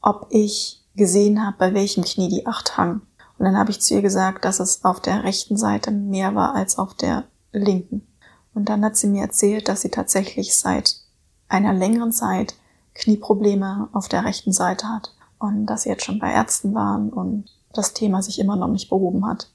ob 0.00 0.26
ich 0.30 0.82
gesehen 0.96 1.44
habe, 1.44 1.56
bei 1.58 1.74
welchem 1.74 2.04
Knie 2.04 2.28
die 2.28 2.46
Acht 2.46 2.76
hang. 2.76 3.02
Und 3.42 3.46
dann 3.46 3.58
habe 3.58 3.72
ich 3.72 3.80
zu 3.80 3.94
ihr 3.94 4.02
gesagt, 4.02 4.44
dass 4.44 4.60
es 4.60 4.84
auf 4.84 5.00
der 5.00 5.24
rechten 5.24 5.56
Seite 5.56 5.90
mehr 5.90 6.36
war 6.36 6.54
als 6.54 6.78
auf 6.78 6.94
der 6.94 7.24
linken. 7.50 8.06
Und 8.54 8.68
dann 8.68 8.84
hat 8.84 8.96
sie 8.96 9.08
mir 9.08 9.22
erzählt, 9.22 9.66
dass 9.66 9.80
sie 9.80 9.88
tatsächlich 9.88 10.54
seit 10.54 10.94
einer 11.48 11.72
längeren 11.72 12.12
Zeit 12.12 12.54
Knieprobleme 12.94 13.88
auf 13.94 14.06
der 14.06 14.24
rechten 14.24 14.52
Seite 14.52 14.88
hat 14.88 15.12
und 15.40 15.66
dass 15.66 15.82
sie 15.82 15.88
jetzt 15.88 16.04
schon 16.04 16.20
bei 16.20 16.30
Ärzten 16.30 16.72
waren 16.72 17.10
und 17.10 17.46
das 17.72 17.94
Thema 17.94 18.22
sich 18.22 18.38
immer 18.38 18.54
noch 18.54 18.68
nicht 18.68 18.90
behoben 18.90 19.26
hat. 19.26 19.50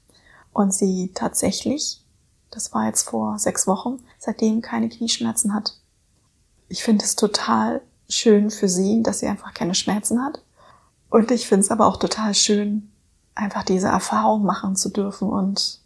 Und 0.52 0.74
sie 0.74 1.12
tatsächlich, 1.14 2.04
das 2.50 2.74
war 2.74 2.84
jetzt 2.84 3.08
vor 3.08 3.38
sechs 3.38 3.66
Wochen, 3.66 4.00
seitdem 4.18 4.60
keine 4.60 4.90
Knieschmerzen 4.90 5.54
hat. 5.54 5.80
Ich 6.68 6.82
finde 6.82 7.06
es 7.06 7.16
total 7.16 7.80
schön 8.06 8.50
für 8.50 8.68
sie, 8.68 9.02
dass 9.02 9.20
sie 9.20 9.28
einfach 9.28 9.54
keine 9.54 9.74
Schmerzen 9.74 10.22
hat. 10.22 10.42
Und 11.08 11.30
ich 11.30 11.48
finde 11.48 11.64
es 11.64 11.70
aber 11.70 11.86
auch 11.86 11.96
total 11.96 12.34
schön, 12.34 12.90
einfach 13.38 13.62
diese 13.62 13.88
Erfahrung 13.88 14.44
machen 14.44 14.76
zu 14.76 14.90
dürfen 14.90 15.30
und 15.30 15.80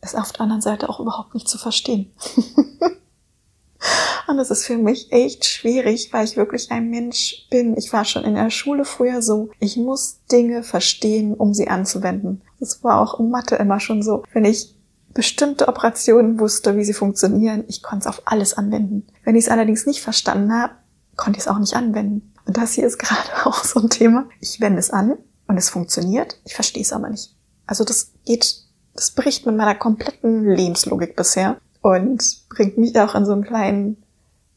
es 0.00 0.14
auf 0.14 0.32
der 0.32 0.42
anderen 0.42 0.62
Seite 0.62 0.88
auch 0.88 1.00
überhaupt 1.00 1.34
nicht 1.34 1.48
zu 1.48 1.58
verstehen. 1.58 2.12
und 4.28 4.38
es 4.38 4.50
ist 4.50 4.64
für 4.64 4.76
mich 4.76 5.10
echt 5.12 5.44
schwierig, 5.44 6.12
weil 6.12 6.24
ich 6.24 6.36
wirklich 6.36 6.70
ein 6.70 6.90
Mensch 6.90 7.46
bin. 7.50 7.76
Ich 7.76 7.92
war 7.92 8.04
schon 8.04 8.24
in 8.24 8.34
der 8.34 8.50
Schule 8.50 8.84
früher 8.84 9.22
so. 9.22 9.50
Ich 9.58 9.76
muss 9.76 10.20
Dinge 10.30 10.62
verstehen, 10.62 11.34
um 11.34 11.52
sie 11.52 11.68
anzuwenden. 11.68 12.42
Das 12.60 12.84
war 12.84 13.00
auch 13.00 13.18
in 13.18 13.30
Mathe 13.30 13.56
immer 13.56 13.80
schon 13.80 14.02
so. 14.02 14.22
Wenn 14.32 14.44
ich 14.44 14.74
bestimmte 15.12 15.68
Operationen 15.68 16.38
wusste, 16.38 16.76
wie 16.76 16.84
sie 16.84 16.92
funktionieren, 16.92 17.64
ich 17.68 17.82
konnte 17.82 18.08
es 18.08 18.14
auf 18.14 18.22
alles 18.26 18.54
anwenden. 18.54 19.06
Wenn 19.24 19.36
ich 19.36 19.44
es 19.44 19.50
allerdings 19.50 19.86
nicht 19.86 20.02
verstanden 20.02 20.52
habe, 20.52 20.74
konnte 21.16 21.38
ich 21.38 21.44
es 21.44 21.48
auch 21.48 21.58
nicht 21.58 21.74
anwenden. 21.74 22.32
Und 22.46 22.56
das 22.56 22.72
hier 22.72 22.86
ist 22.86 22.98
gerade 23.00 23.46
auch 23.46 23.64
so 23.64 23.80
ein 23.80 23.90
Thema. 23.90 24.26
Ich 24.40 24.60
wende 24.60 24.78
es 24.78 24.90
an 24.90 25.16
und 25.46 25.56
es 25.56 25.70
funktioniert, 25.70 26.40
ich 26.44 26.54
verstehe 26.54 26.82
es 26.82 26.92
aber 26.92 27.10
nicht. 27.10 27.34
Also 27.66 27.84
das 27.84 28.12
geht, 28.24 28.56
das 28.94 29.10
bricht 29.10 29.46
mit 29.46 29.56
meiner 29.56 29.74
kompletten 29.74 30.44
Lebenslogik 30.44 31.16
bisher 31.16 31.58
und 31.82 32.48
bringt 32.48 32.78
mich 32.78 32.98
auch 32.98 33.14
in 33.14 33.24
so 33.24 33.32
einen 33.32 33.44
kleinen 33.44 34.02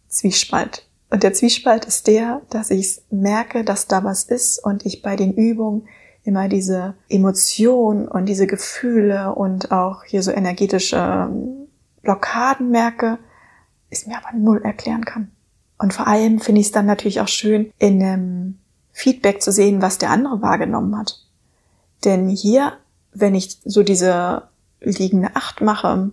Zwiespalt. 0.07 0.87
Und 1.09 1.23
der 1.23 1.33
Zwiespalt 1.33 1.85
ist 1.85 2.07
der, 2.07 2.41
dass 2.49 2.69
ich 2.69 3.01
merke, 3.09 3.63
dass 3.63 3.87
da 3.87 4.03
was 4.03 4.25
ist 4.25 4.63
und 4.63 4.85
ich 4.85 5.01
bei 5.01 5.15
den 5.15 5.33
Übungen 5.33 5.87
immer 6.23 6.49
diese 6.49 6.95
Emotionen 7.07 8.07
und 8.07 8.25
diese 8.25 8.47
Gefühle 8.47 9.33
und 9.33 9.71
auch 9.71 10.03
hier 10.03 10.21
so 10.21 10.31
energetische 10.31 10.97
ähm, 10.97 11.67
Blockaden 12.01 12.69
merke, 12.69 13.17
ist 13.89 14.07
mir 14.07 14.17
aber 14.17 14.37
null 14.37 14.61
erklären 14.61 15.05
kann. 15.05 15.31
Und 15.77 15.93
vor 15.93 16.07
allem 16.07 16.39
finde 16.39 16.59
ich 16.59 16.67
es 16.67 16.73
dann 16.73 16.85
natürlich 16.85 17.21
auch 17.21 17.27
schön, 17.29 17.71
in 17.79 18.03
einem 18.03 18.59
Feedback 18.97 19.43
zu 19.43 19.51
sehen, 19.51 19.83
was 19.83 19.99
der 19.99 20.09
andere 20.09 20.41
wahrgenommen 20.41 20.97
hat. 20.97 21.19
Denn 22.03 22.29
hier, 22.29 22.73
wenn 23.13 23.35
ich 23.35 23.59
so 23.63 23.83
diese 23.83 24.47
liegende 24.81 25.35
Acht 25.35 25.61
mache 25.61 26.09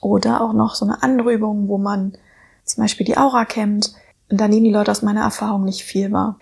oder 0.00 0.40
auch 0.40 0.52
noch 0.52 0.76
so 0.76 0.84
eine 0.84 1.02
andere 1.02 1.32
Übung, 1.32 1.66
wo 1.66 1.76
man 1.76 2.12
zum 2.64 2.84
Beispiel 2.84 3.04
die 3.04 3.16
Aura 3.16 3.46
kämmt, 3.46 3.94
da 4.28 4.46
nehmen 4.46 4.62
die 4.62 4.70
Leute 4.70 4.92
aus 4.92 5.02
meiner 5.02 5.22
Erfahrung 5.22 5.64
nicht 5.64 5.82
viel 5.82 6.12
wahr. 6.12 6.38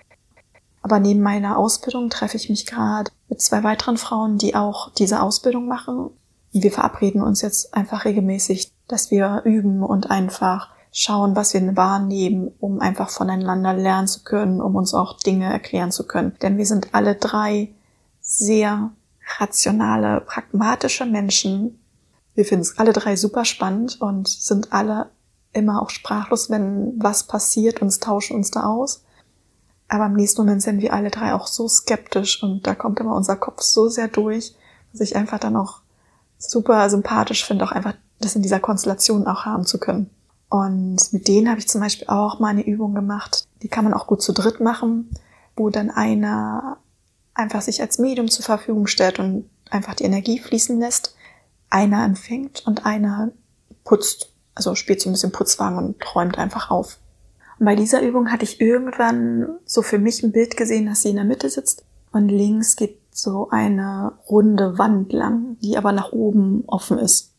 Aber 0.83 1.01
neben 1.01 1.23
meiner 1.23 1.57
Ausbildung 1.57 2.11
treffe 2.11 2.37
ich 2.37 2.51
mich 2.51 2.67
gerade 2.67 3.11
mit 3.31 3.41
zwei 3.41 3.63
weiteren 3.65 3.97
Frauen, 3.97 4.37
die 4.37 4.55
auch 4.55 4.93
diese 4.93 5.23
Ausbildung 5.23 5.69
machen. 5.69 6.11
Wir 6.53 6.71
verabreden 6.71 7.23
uns 7.23 7.41
jetzt 7.41 7.73
einfach 7.73 8.05
regelmäßig, 8.05 8.73
dass 8.89 9.11
wir 9.11 9.41
üben 9.47 9.83
und 9.83 10.11
einfach 10.11 10.69
schauen, 10.93 11.37
was 11.37 11.55
wir 11.55 11.77
wahrnehmen, 11.77 12.53
um 12.61 12.81
einfach 12.81 13.11
voneinander 13.11 13.75
lernen 13.75 14.09
zu 14.09 14.25
können, 14.25 14.61
um 14.61 14.77
uns 14.77 14.95
auch 14.95 15.19
Dinge 15.19 15.53
erklären 15.53 15.93
zu 15.93 16.07
können. 16.07 16.37
Denn 16.43 16.59
wir 16.59 16.67
sind 16.67 16.95
alle 16.95 17.15
drei 17.15 17.75
sehr 18.21 18.91
rationale, 19.39 20.21
pragmatische 20.23 21.07
Menschen. 21.07 21.79
Wir 22.35 22.45
finden 22.45 22.63
es 22.63 22.79
alle 22.79 22.93
drei 22.93 23.17
super 23.17 23.45
spannend 23.45 24.01
und 24.01 24.29
sind 24.29 24.73
alle 24.73 25.11
immer 25.53 25.83
auch 25.83 25.91
sprachlos, 25.91 26.51
wenn 26.51 26.95
was 26.99 27.25
passiert 27.25 27.83
und 27.83 28.01
tauschen 28.01 28.37
uns 28.37 28.51
da 28.51 28.65
aus. 28.65 29.05
Aber 29.89 30.07
im 30.07 30.15
nächsten 30.15 30.43
Moment 30.43 30.63
sind 30.63 30.81
wir 30.83 30.93
alle 30.93 31.11
drei 31.11 31.35
auch 31.35 31.47
so 31.47 31.67
skeptisch 31.69 32.43
und 32.43 32.67
da 32.67 32.75
kommt 32.75 33.01
immer 33.01 33.15
unser 33.15 33.37
Kopf 33.37 33.63
so 33.63 33.89
sehr 33.89 34.09
durch, 34.09 34.55
dass 34.93 35.01
ich 35.01 35.17
einfach 35.17 35.39
dann 35.39 35.57
auch 35.57 35.81
super 36.37 36.89
sympathisch 36.91 37.45
finde, 37.45 37.65
auch 37.65 37.73
einfach 37.73 37.95
das 38.21 38.37
in 38.37 38.43
dieser 38.43 38.61
Konstellation 38.61 39.27
auch 39.27 39.45
haben 39.45 39.65
zu 39.65 39.79
können. 39.79 40.11
Und 40.49 41.13
mit 41.13 41.29
denen 41.29 41.49
habe 41.49 41.59
ich 41.59 41.69
zum 41.69 41.81
Beispiel 41.81 42.09
auch 42.09 42.39
mal 42.39 42.49
eine 42.49 42.67
Übung 42.67 42.95
gemacht. 42.95 43.47
Die 43.63 43.69
kann 43.69 43.85
man 43.85 43.95
auch 43.95 44.07
gut 44.07 44.23
zu 44.23 44.33
dritt 44.33 44.61
machen, 44.61 45.11
wo 45.57 45.69
dann 45.71 45.91
einer 45.91 46.79
einfach 47.35 47.61
sich 47.61 47.81
als 47.81 47.99
Medium 47.99 48.29
zur 48.29 48.45
Verfügung 48.45 48.87
stellt 48.87 49.19
und 49.19 49.49
einfach 49.71 49.95
die 49.95 50.05
Energie 50.05 50.39
fließen 50.39 50.79
lässt. 50.81 51.15
Einer 51.71 52.05
empfängt 52.05 52.67
und 52.67 52.87
einer 52.87 53.33
putzt, 53.85 54.33
also 54.55 54.75
spielt 54.75 55.01
so 55.01 55.11
ein 55.11 55.13
bisschen 55.13 55.33
Putzwagen 55.33 55.79
und 55.79 56.01
träumt 56.01 56.39
einfach 56.39 56.71
auf. 56.71 56.99
Und 57.59 57.67
bei 57.67 57.77
dieser 57.77 58.03
Übung 58.03 58.31
hatte 58.31 58.45
ich 58.45 58.61
irgendwann 58.61 59.59
so 59.67 59.83
für 59.83 59.99
mich 59.99 60.23
ein 60.23 60.33
Bild 60.33 60.57
gesehen, 60.57 60.87
dass 60.87 61.03
sie 61.03 61.11
in 61.11 61.17
der 61.17 61.25
Mitte 61.25 61.51
sitzt 61.51 61.85
und 62.13 62.29
links 62.29 62.77
geht 62.77 62.99
so 63.11 63.49
eine 63.51 64.13
runde 64.29 64.79
Wand 64.79 65.13
lang, 65.13 65.59
die 65.61 65.77
aber 65.77 65.93
nach 65.93 66.13
oben 66.13 66.65
offen 66.67 66.99
ist. 66.99 67.35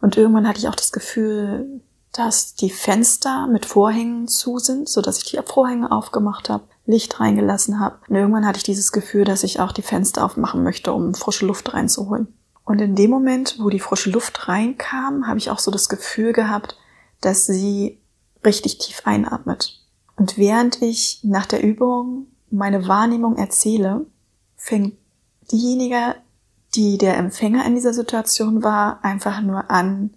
Und 0.00 0.16
irgendwann 0.16 0.46
hatte 0.46 0.58
ich 0.58 0.68
auch 0.68 0.74
das 0.74 0.92
Gefühl, 0.92 1.80
dass 2.14 2.54
die 2.54 2.70
Fenster 2.70 3.48
mit 3.48 3.66
Vorhängen 3.66 4.28
zu 4.28 4.58
sind, 4.58 4.88
so 4.88 5.02
dass 5.02 5.18
ich 5.18 5.24
die 5.24 5.40
Vorhänge 5.44 5.90
aufgemacht 5.90 6.48
habe, 6.48 6.64
Licht 6.86 7.18
reingelassen 7.18 7.80
habe. 7.80 7.98
Und 8.08 8.14
irgendwann 8.14 8.46
hatte 8.46 8.58
ich 8.58 8.62
dieses 8.62 8.92
Gefühl, 8.92 9.24
dass 9.24 9.42
ich 9.42 9.58
auch 9.58 9.72
die 9.72 9.82
Fenster 9.82 10.24
aufmachen 10.24 10.62
möchte, 10.62 10.92
um 10.92 11.14
frische 11.14 11.44
Luft 11.44 11.74
reinzuholen. 11.74 12.28
Und 12.64 12.80
in 12.80 12.94
dem 12.94 13.10
Moment, 13.10 13.58
wo 13.60 13.68
die 13.68 13.80
frische 13.80 14.10
Luft 14.10 14.48
reinkam, 14.48 15.26
habe 15.26 15.38
ich 15.38 15.50
auch 15.50 15.58
so 15.58 15.70
das 15.70 15.88
Gefühl 15.88 16.32
gehabt, 16.32 16.76
dass 17.20 17.46
sie 17.46 18.00
richtig 18.44 18.78
tief 18.78 19.02
einatmet. 19.04 19.80
Und 20.16 20.38
während 20.38 20.80
ich 20.82 21.20
nach 21.24 21.46
der 21.46 21.62
Übung 21.62 22.28
meine 22.50 22.86
Wahrnehmung 22.86 23.36
erzähle, 23.36 24.06
fängt 24.56 24.94
diejenige, 25.50 26.14
die 26.74 26.96
der 26.96 27.16
Empfänger 27.16 27.66
in 27.66 27.74
dieser 27.74 27.92
Situation 27.92 28.62
war, 28.62 29.04
einfach 29.04 29.40
nur 29.40 29.70
an, 29.70 30.10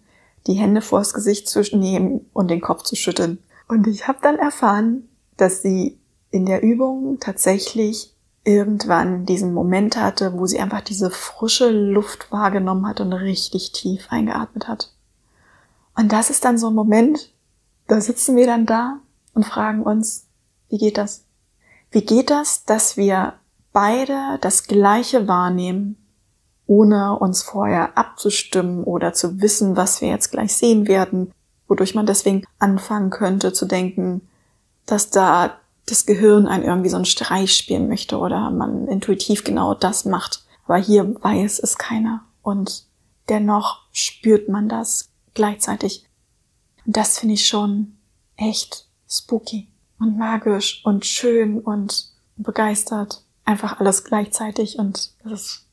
die 0.48 0.54
Hände 0.54 0.82
vors 0.82 1.14
Gesicht 1.14 1.50
zu 1.50 1.62
nehmen 1.76 2.26
und 2.34 2.50
den 2.50 2.62
Kopf 2.62 2.84
zu 2.84 2.96
schütteln. 2.96 3.40
Und 3.68 3.86
ich 3.88 4.08
habe 4.08 4.20
dann 4.22 4.38
erfahren, 4.38 5.10
dass 5.36 5.62
sie 5.62 5.98
in 6.32 6.46
der 6.46 6.64
Übung 6.64 7.20
tatsächlich 7.20 8.14
irgendwann 8.44 9.26
diesen 9.26 9.54
Moment 9.54 9.98
hatte, 9.98 10.34
wo 10.34 10.46
sie 10.46 10.60
einfach 10.60 10.82
diese 10.82 11.12
frische 11.12 11.70
Luft 11.70 12.32
wahrgenommen 12.32 12.88
hat 12.88 13.02
und 13.02 13.12
richtig 13.12 13.74
tief 13.74 14.08
eingeatmet 14.10 14.70
hat. 14.70 14.94
Und 15.96 16.14
das 16.14 16.30
ist 16.30 16.46
dann 16.46 16.58
so 16.58 16.70
ein 16.70 16.76
Moment, 16.76 17.34
da 17.88 18.00
sitzen 18.00 18.36
wir 18.36 18.46
dann 18.46 18.66
da 18.66 19.00
und 19.34 19.46
fragen 19.46 19.82
uns, 19.82 20.28
wie 20.70 20.78
geht 20.78 20.98
das? 20.98 21.26
Wie 21.92 22.02
geht 22.02 22.30
das, 22.30 22.64
dass 22.64 22.96
wir 22.96 23.34
beide 23.74 24.38
das 24.42 24.64
Gleiche 24.64 25.28
wahrnehmen 25.28 25.98
ohne 26.68 27.18
uns 27.18 27.42
vorher 27.42 27.98
abzustimmen 27.98 28.84
oder 28.84 29.14
zu 29.14 29.42
wissen, 29.42 29.76
was 29.78 30.02
wir 30.02 30.10
jetzt 30.10 30.32
gleich 30.32 30.56
sehen 30.56 30.88
werden, 30.88 31.32
wodurch 31.68 31.96
man 31.96 32.06
deswegen 32.06 32.44
anfangen 32.60 33.10
könnte 33.10 33.54
zu 33.54 33.66
denken, 33.66 34.22
dass 34.86 35.10
da 35.10 35.58
das 35.86 36.06
Gehirn 36.06 36.48
einen 36.48 36.66
irgendwie 36.66 36.90
so 36.90 36.98
einen 36.98 37.06
Streich 37.06 37.56
spielen 37.56 37.88
möchte 37.88 38.18
oder 38.18 38.52
man 38.52 38.88
intuitiv 38.88 39.44
genau 39.44 39.74
das 39.74 40.06
macht. 40.06 40.44
Aber 40.66 40.78
hier 40.78 41.16
weiß 41.24 41.60
es 41.60 41.78
keiner 41.78 42.26
und 42.44 42.86
dennoch 43.30 43.82
spürt 43.94 44.50
man 44.50 44.68
das 44.68 45.10
gleichzeitig. 45.34 46.06
Und 46.86 46.98
das 46.98 47.20
finde 47.20 47.36
ich 47.36 47.48
schon 47.48 47.98
echt 48.36 48.88
spooky 49.10 49.70
und 50.00 50.18
magisch 50.18 50.82
und 50.84 51.06
schön 51.06 51.60
und 51.62 52.12
begeistert. 52.36 53.24
Einfach 53.46 53.80
alles 53.80 54.04
gleichzeitig 54.04 54.78
und 54.78 55.14
das 55.24 55.32
ist 55.32 55.67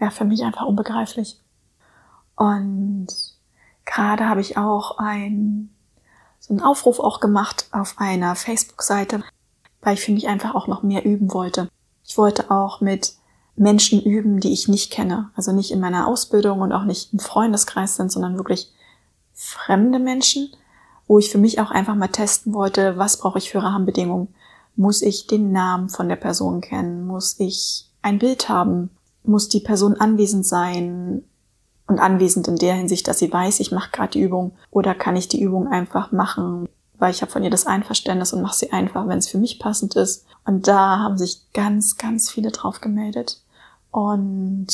ja 0.00 0.10
für 0.10 0.24
mich 0.24 0.42
einfach 0.42 0.64
unbegreiflich. 0.64 1.40
Und 2.36 3.08
gerade 3.84 4.28
habe 4.28 4.40
ich 4.40 4.56
auch 4.56 4.98
ein, 4.98 5.70
so 6.38 6.54
einen 6.54 6.62
Aufruf 6.62 6.98
auch 7.00 7.20
gemacht 7.20 7.68
auf 7.72 7.94
einer 7.98 8.34
Facebook-Seite, 8.34 9.22
weil 9.82 9.94
ich 9.94 10.00
für 10.00 10.12
mich 10.12 10.28
einfach 10.28 10.54
auch 10.54 10.66
noch 10.66 10.82
mehr 10.82 11.04
üben 11.04 11.32
wollte. 11.32 11.68
Ich 12.04 12.16
wollte 12.16 12.50
auch 12.50 12.80
mit 12.80 13.14
Menschen 13.56 14.02
üben, 14.02 14.40
die 14.40 14.52
ich 14.52 14.68
nicht 14.68 14.90
kenne. 14.90 15.30
Also 15.36 15.52
nicht 15.52 15.70
in 15.70 15.80
meiner 15.80 16.06
Ausbildung 16.06 16.60
und 16.60 16.72
auch 16.72 16.84
nicht 16.84 17.12
im 17.12 17.18
Freundeskreis 17.18 17.96
sind, 17.96 18.10
sondern 18.10 18.36
wirklich 18.36 18.72
fremde 19.34 19.98
Menschen, 19.98 20.50
wo 21.06 21.18
ich 21.18 21.30
für 21.30 21.38
mich 21.38 21.60
auch 21.60 21.70
einfach 21.70 21.94
mal 21.94 22.08
testen 22.08 22.54
wollte, 22.54 22.96
was 22.96 23.18
brauche 23.18 23.38
ich 23.38 23.50
für 23.50 23.62
Rahmenbedingungen. 23.62 24.34
Muss 24.76 25.02
ich 25.02 25.26
den 25.26 25.52
Namen 25.52 25.88
von 25.88 26.08
der 26.08 26.16
Person 26.16 26.60
kennen? 26.60 27.06
Muss 27.06 27.38
ich 27.38 27.86
ein 28.00 28.18
Bild 28.18 28.48
haben? 28.48 28.90
Muss 29.24 29.48
die 29.48 29.60
Person 29.60 29.94
anwesend 29.94 30.46
sein 30.46 31.22
und 31.86 31.98
anwesend 31.98 32.48
in 32.48 32.56
der 32.56 32.74
Hinsicht, 32.74 33.08
dass 33.08 33.18
sie 33.18 33.32
weiß, 33.32 33.60
ich 33.60 33.72
mache 33.72 33.90
gerade 33.90 34.12
die 34.12 34.20
Übung 34.20 34.52
oder 34.70 34.94
kann 34.94 35.16
ich 35.16 35.28
die 35.28 35.42
Übung 35.42 35.68
einfach 35.68 36.12
machen, 36.12 36.68
weil 36.98 37.10
ich 37.10 37.22
habe 37.22 37.32
von 37.32 37.42
ihr 37.42 37.50
das 37.50 37.66
Einverständnis 37.66 38.32
und 38.32 38.42
mache 38.42 38.56
sie 38.56 38.72
einfach, 38.72 39.08
wenn 39.08 39.18
es 39.18 39.28
für 39.28 39.38
mich 39.38 39.58
passend 39.58 39.96
ist. 39.96 40.24
Und 40.44 40.68
da 40.68 40.98
haben 40.98 41.18
sich 41.18 41.40
ganz, 41.52 41.96
ganz 41.96 42.30
viele 42.30 42.50
drauf 42.50 42.80
gemeldet. 42.80 43.40
Und 43.90 44.68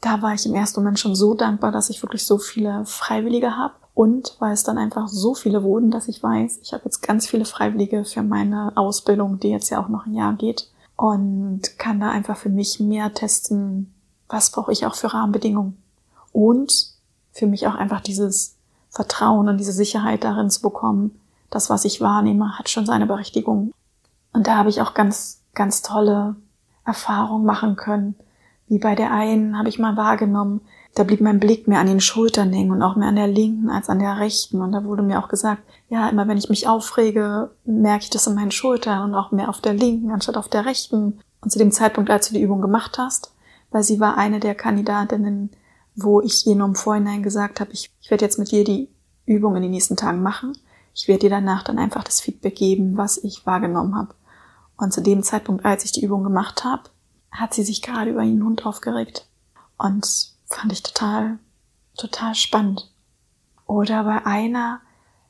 da 0.00 0.22
war 0.22 0.34
ich 0.34 0.44
im 0.46 0.54
ersten 0.54 0.80
Moment 0.80 0.98
schon 0.98 1.14
so 1.14 1.34
dankbar, 1.34 1.72
dass 1.72 1.90
ich 1.90 2.02
wirklich 2.02 2.26
so 2.26 2.38
viele 2.38 2.84
Freiwillige 2.84 3.56
habe. 3.56 3.74
Und 3.94 4.36
weil 4.40 4.52
es 4.52 4.62
dann 4.62 4.76
einfach 4.76 5.08
so 5.08 5.34
viele 5.34 5.62
wurden, 5.62 5.90
dass 5.90 6.08
ich 6.08 6.22
weiß, 6.22 6.58
ich 6.62 6.72
habe 6.74 6.84
jetzt 6.84 7.00
ganz 7.00 7.26
viele 7.26 7.46
Freiwillige 7.46 8.04
für 8.04 8.22
meine 8.22 8.72
Ausbildung, 8.76 9.40
die 9.40 9.48
jetzt 9.48 9.70
ja 9.70 9.82
auch 9.82 9.88
noch 9.88 10.04
ein 10.04 10.14
Jahr 10.14 10.34
geht 10.34 10.68
und 10.96 11.78
kann 11.78 12.00
da 12.00 12.10
einfach 12.10 12.36
für 12.36 12.48
mich 12.48 12.80
mehr 12.80 13.12
testen, 13.12 13.94
was 14.28 14.50
brauche 14.50 14.72
ich 14.72 14.86
auch 14.86 14.94
für 14.94 15.12
Rahmenbedingungen. 15.12 15.76
Und 16.32 16.92
für 17.32 17.46
mich 17.46 17.66
auch 17.66 17.74
einfach 17.74 18.00
dieses 18.00 18.56
Vertrauen 18.90 19.48
und 19.48 19.58
diese 19.58 19.72
Sicherheit 19.72 20.24
darin 20.24 20.50
zu 20.50 20.62
bekommen, 20.62 21.20
das, 21.50 21.70
was 21.70 21.84
ich 21.84 22.00
wahrnehme, 22.00 22.58
hat 22.58 22.70
schon 22.70 22.86
seine 22.86 23.06
Berechtigung. 23.06 23.72
Und 24.32 24.46
da 24.46 24.56
habe 24.56 24.68
ich 24.70 24.80
auch 24.80 24.94
ganz, 24.94 25.42
ganz 25.54 25.82
tolle 25.82 26.36
Erfahrungen 26.84 27.44
machen 27.44 27.76
können. 27.76 28.14
Wie 28.68 28.78
bei 28.78 28.94
der 28.94 29.12
einen 29.12 29.58
habe 29.58 29.68
ich 29.68 29.78
mal 29.78 29.96
wahrgenommen, 29.96 30.60
da 30.96 31.04
blieb 31.04 31.20
mein 31.20 31.40
Blick 31.40 31.68
mehr 31.68 31.78
an 31.78 31.86
den 31.86 32.00
Schultern 32.00 32.54
hängen 32.54 32.70
und 32.70 32.80
auch 32.80 32.96
mehr 32.96 33.08
an 33.08 33.16
der 33.16 33.26
linken 33.26 33.68
als 33.68 33.90
an 33.90 33.98
der 33.98 34.18
rechten. 34.18 34.62
Und 34.62 34.72
da 34.72 34.82
wurde 34.84 35.02
mir 35.02 35.22
auch 35.22 35.28
gesagt, 35.28 35.62
ja, 35.90 36.08
immer 36.08 36.26
wenn 36.26 36.38
ich 36.38 36.48
mich 36.48 36.66
aufrege, 36.66 37.50
merke 37.66 38.04
ich 38.04 38.10
das 38.10 38.26
in 38.26 38.34
meinen 38.34 38.50
Schultern 38.50 39.04
und 39.04 39.14
auch 39.14 39.30
mehr 39.30 39.50
auf 39.50 39.60
der 39.60 39.74
linken 39.74 40.10
anstatt 40.10 40.38
auf 40.38 40.48
der 40.48 40.64
rechten. 40.64 41.20
Und 41.42 41.50
zu 41.50 41.58
dem 41.58 41.70
Zeitpunkt, 41.70 42.08
als 42.08 42.28
du 42.28 42.34
die 42.34 42.40
Übung 42.40 42.62
gemacht 42.62 42.96
hast, 42.96 43.34
weil 43.70 43.82
sie 43.82 44.00
war 44.00 44.16
eine 44.16 44.40
der 44.40 44.54
Kandidatinnen, 44.54 45.50
wo 45.96 46.22
ich 46.22 46.46
ihr 46.46 46.56
nur 46.56 46.68
im 46.68 46.74
Vorhinein 46.74 47.22
gesagt 47.22 47.60
habe, 47.60 47.72
ich, 47.72 47.90
ich 48.00 48.10
werde 48.10 48.24
jetzt 48.24 48.38
mit 48.38 48.50
dir 48.50 48.64
die 48.64 48.88
Übung 49.26 49.54
in 49.54 49.62
den 49.62 49.72
nächsten 49.72 49.96
Tagen 49.96 50.22
machen. 50.22 50.56
Ich 50.94 51.08
werde 51.08 51.20
dir 51.20 51.30
danach 51.30 51.62
dann 51.62 51.78
einfach 51.78 52.04
das 52.04 52.22
Feedback 52.22 52.56
geben, 52.56 52.96
was 52.96 53.18
ich 53.18 53.44
wahrgenommen 53.44 53.96
habe. 53.96 54.14
Und 54.78 54.94
zu 54.94 55.02
dem 55.02 55.22
Zeitpunkt, 55.22 55.66
als 55.66 55.84
ich 55.84 55.92
die 55.92 56.04
Übung 56.04 56.24
gemacht 56.24 56.64
habe, 56.64 56.84
hat 57.30 57.52
sie 57.52 57.64
sich 57.64 57.82
gerade 57.82 58.12
über 58.12 58.22
ihren 58.22 58.42
Hund 58.42 58.64
aufgeregt. 58.64 59.28
Und 59.76 60.35
fand 60.46 60.72
ich 60.72 60.82
total, 60.82 61.38
total 61.96 62.34
spannend. 62.34 62.90
Oder 63.66 64.04
bei 64.04 64.24
einer, 64.24 64.80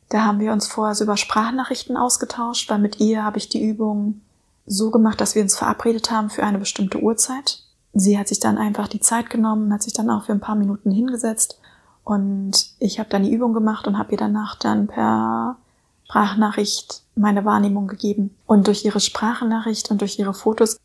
da 0.08 0.24
haben 0.24 0.40
wir 0.40 0.52
uns 0.52 0.68
vorher 0.68 0.94
so 0.94 1.04
über 1.04 1.16
Sprachnachrichten 1.16 1.96
ausgetauscht, 1.96 2.68
weil 2.70 2.78
mit 2.78 3.00
ihr 3.00 3.24
habe 3.24 3.38
ich 3.38 3.48
die 3.48 3.62
Übung 3.62 4.20
so 4.66 4.90
gemacht, 4.90 5.20
dass 5.20 5.34
wir 5.34 5.42
uns 5.42 5.56
verabredet 5.56 6.10
haben 6.10 6.30
für 6.30 6.44
eine 6.44 6.58
bestimmte 6.58 7.00
Uhrzeit. 7.00 7.62
Sie 7.94 8.18
hat 8.18 8.28
sich 8.28 8.40
dann 8.40 8.58
einfach 8.58 8.88
die 8.88 9.00
Zeit 9.00 9.30
genommen, 9.30 9.72
hat 9.72 9.82
sich 9.82 9.94
dann 9.94 10.10
auch 10.10 10.24
für 10.24 10.32
ein 10.32 10.40
paar 10.40 10.56
Minuten 10.56 10.90
hingesetzt 10.90 11.58
und 12.06 12.70
ich 12.78 13.00
habe 13.00 13.08
dann 13.08 13.24
die 13.24 13.32
Übung 13.32 13.52
gemacht 13.52 13.88
und 13.88 13.98
habe 13.98 14.12
ihr 14.12 14.18
danach 14.18 14.54
dann 14.54 14.86
per 14.86 15.56
Sprachnachricht 16.04 17.02
meine 17.16 17.44
Wahrnehmung 17.44 17.88
gegeben. 17.88 18.36
Und 18.46 18.68
durch 18.68 18.84
ihre 18.84 19.00
Sprachnachricht 19.00 19.90
und 19.90 20.00
durch 20.00 20.16
ihre 20.16 20.32
Fotos 20.32 20.76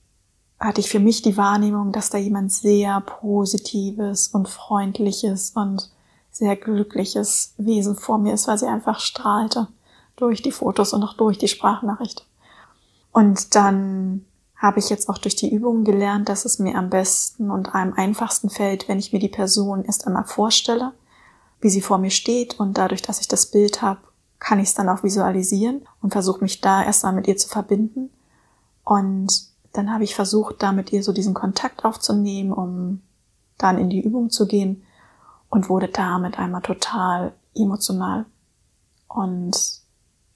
hatte 0.61 0.79
ich 0.79 0.89
für 0.89 0.99
mich 0.99 1.23
die 1.23 1.37
Wahrnehmung, 1.37 1.91
dass 1.91 2.11
da 2.11 2.19
jemand 2.19 2.51
sehr 2.51 3.01
positives 3.01 4.27
und 4.27 4.47
freundliches 4.47 5.51
und 5.55 5.89
sehr 6.31 6.55
glückliches 6.55 7.55
Wesen 7.57 7.95
vor 7.95 8.19
mir 8.19 8.33
ist, 8.33 8.47
weil 8.47 8.59
sie 8.59 8.67
einfach 8.67 8.99
strahlte 8.99 9.67
durch 10.15 10.43
die 10.43 10.51
Fotos 10.51 10.93
und 10.93 11.03
auch 11.03 11.15
durch 11.15 11.39
die 11.39 11.47
Sprachnachricht. 11.47 12.27
Und 13.11 13.55
dann 13.55 14.23
habe 14.55 14.79
ich 14.79 14.89
jetzt 14.89 15.09
auch 15.09 15.17
durch 15.17 15.35
die 15.35 15.51
Übungen 15.51 15.83
gelernt, 15.83 16.29
dass 16.29 16.45
es 16.45 16.59
mir 16.59 16.75
am 16.75 16.91
besten 16.91 17.49
und 17.49 17.73
am 17.73 17.93
einfachsten 17.93 18.51
fällt, 18.51 18.87
wenn 18.87 18.99
ich 18.99 19.11
mir 19.11 19.19
die 19.19 19.29
Person 19.29 19.83
erst 19.83 20.05
einmal 20.05 20.25
vorstelle, 20.25 20.93
wie 21.59 21.69
sie 21.69 21.81
vor 21.81 21.97
mir 21.97 22.11
steht 22.11 22.59
und 22.59 22.77
dadurch, 22.77 23.01
dass 23.01 23.19
ich 23.19 23.27
das 23.27 23.47
Bild 23.47 23.81
habe, 23.81 24.01
kann 24.37 24.59
ich 24.59 24.69
es 24.69 24.73
dann 24.75 24.89
auch 24.89 25.03
visualisieren 25.03 25.81
und 26.01 26.11
versuche 26.11 26.41
mich 26.41 26.61
da 26.61 26.83
erstmal 26.83 27.13
mit 27.13 27.27
ihr 27.27 27.37
zu 27.37 27.49
verbinden. 27.49 28.11
Und 28.83 29.50
dann 29.73 29.93
habe 29.93 30.03
ich 30.03 30.15
versucht, 30.15 30.61
da 30.61 30.71
mit 30.71 30.91
ihr 30.91 31.03
so 31.03 31.13
diesen 31.13 31.33
Kontakt 31.33 31.85
aufzunehmen, 31.85 32.51
um 32.51 33.01
dann 33.57 33.77
in 33.77 33.89
die 33.89 34.01
Übung 34.01 34.29
zu 34.29 34.47
gehen 34.47 34.83
und 35.49 35.69
wurde 35.69 35.87
damit 35.87 36.39
einmal 36.39 36.61
total 36.61 37.33
emotional. 37.53 38.25
Und 39.07 39.55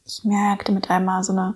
ich 0.06 0.24
merkte 0.24 0.71
mit 0.71 0.89
einmal 0.89 1.24
so 1.24 1.34
eine 1.34 1.56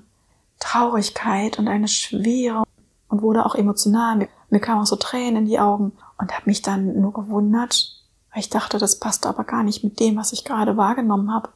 Traurigkeit 0.59 1.59
und 1.59 1.67
eine 1.67 1.87
Schwere 1.87 2.63
und 3.07 3.21
wurde 3.21 3.45
auch 3.45 3.55
emotional. 3.55 4.17
Mir, 4.17 4.29
mir 4.49 4.59
kamen 4.59 4.81
auch 4.81 4.87
so 4.87 4.95
Tränen 4.95 5.43
in 5.43 5.45
die 5.45 5.59
Augen 5.59 5.93
und 6.17 6.33
habe 6.33 6.43
mich 6.45 6.61
dann 6.61 6.99
nur 6.99 7.13
gewundert, 7.13 8.03
weil 8.31 8.41
ich 8.41 8.49
dachte, 8.49 8.77
das 8.77 8.99
passt 8.99 9.25
aber 9.25 9.43
gar 9.43 9.63
nicht 9.63 9.83
mit 9.83 9.99
dem, 9.99 10.17
was 10.17 10.33
ich 10.33 10.45
gerade 10.45 10.77
wahrgenommen 10.77 11.33
habe. 11.33 11.49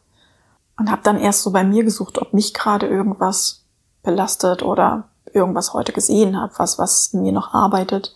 Und 0.78 0.90
habe 0.90 1.04
dann 1.04 1.20
erst 1.20 1.44
so 1.44 1.52
bei 1.52 1.64
mir 1.64 1.84
gesucht, 1.84 2.20
ob 2.20 2.34
mich 2.34 2.54
gerade 2.54 2.88
irgendwas 2.88 3.64
belastet 4.02 4.64
oder 4.64 5.10
irgendwas 5.34 5.74
heute 5.74 5.94
gesehen 5.94 6.40
habe, 6.40 6.54
was, 6.58 6.80
was 6.80 7.14
mir 7.14 7.32
noch 7.32 7.54
arbeitet. 7.54 8.16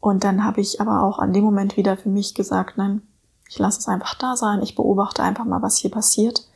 Und 0.00 0.24
dann 0.24 0.44
habe 0.44 0.60
ich 0.60 0.80
aber 0.80 1.02
auch 1.02 1.18
an 1.18 1.32
dem 1.32 1.44
Moment 1.44 1.76
wieder 1.76 1.96
für 1.96 2.08
mich 2.08 2.34
gesagt, 2.34 2.78
nein, 2.78 3.02
ich 3.48 3.58
lasse 3.58 3.80
es 3.80 3.88
einfach 3.88 4.14
da 4.14 4.36
sein, 4.36 4.62
ich 4.62 4.74
beobachte 4.74 5.22
einfach 5.22 5.44
mal, 5.44 5.62
was 5.62 5.76
hier 5.76 5.90
passiert. 5.90 6.46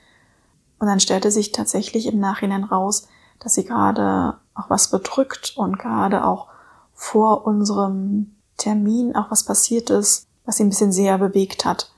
Und 0.79 0.87
dann 0.87 1.01
stellte 1.01 1.31
sich 1.31 1.53
tatsächlich 1.53 2.07
im 2.07 2.19
Nachhinein 2.19 2.65
raus, 2.65 3.09
dass 3.39 3.55
sie 3.55 3.65
gerade 3.65 4.39
auch 4.55 4.71
was 4.71 4.91
bedrückt 4.91 5.55
und 5.57 5.79
gerade 5.79 6.25
auch 6.25 6.49
vor 6.95 7.47
unserem 7.47 8.37
Termin 8.57 9.17
auch 9.17 9.31
was 9.31 9.45
passiert 9.45 9.91
ist, 9.91 10.27
was 10.45 10.57
sie 10.57 10.65
ein 10.65 10.71
bisschen 10.71 10.93
sehr 10.93 11.19
bewegt 11.19 11.65
hat. 11.65 11.91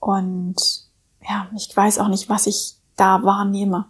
Und 0.00 0.56
ja, 1.28 1.48
ich 1.54 1.74
weiß 1.74 1.98
auch 1.98 2.08
nicht, 2.08 2.28
was 2.28 2.46
ich 2.46 2.76
da 2.96 3.22
wahrnehme. 3.22 3.86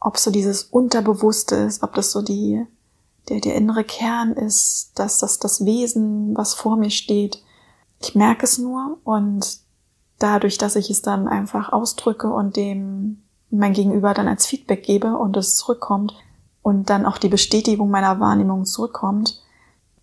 Ob 0.00 0.18
so 0.18 0.30
dieses 0.30 0.64
Unterbewusste 0.64 1.56
ist, 1.56 1.82
ob 1.82 1.94
das 1.94 2.10
so 2.10 2.20
die, 2.20 2.66
der, 3.28 3.40
der 3.40 3.54
innere 3.54 3.84
Kern 3.84 4.32
ist, 4.32 4.92
dass 4.96 5.18
das 5.18 5.38
das 5.38 5.64
Wesen, 5.64 6.36
was 6.36 6.54
vor 6.54 6.76
mir 6.76 6.90
steht. 6.90 7.42
Ich 8.00 8.14
merke 8.14 8.44
es 8.44 8.58
nur 8.58 8.98
und 9.04 9.58
dadurch, 10.18 10.58
dass 10.58 10.76
ich 10.76 10.90
es 10.90 11.02
dann 11.02 11.28
einfach 11.28 11.72
ausdrücke 11.72 12.32
und 12.32 12.56
dem 12.56 13.22
mein 13.50 13.72
Gegenüber 13.72 14.14
dann 14.14 14.28
als 14.28 14.46
Feedback 14.46 14.82
gebe 14.82 15.16
und 15.16 15.36
es 15.36 15.56
zurückkommt 15.56 16.14
und 16.62 16.90
dann 16.90 17.06
auch 17.06 17.18
die 17.18 17.28
Bestätigung 17.28 17.90
meiner 17.90 18.18
Wahrnehmung 18.20 18.64
zurückkommt, 18.64 19.42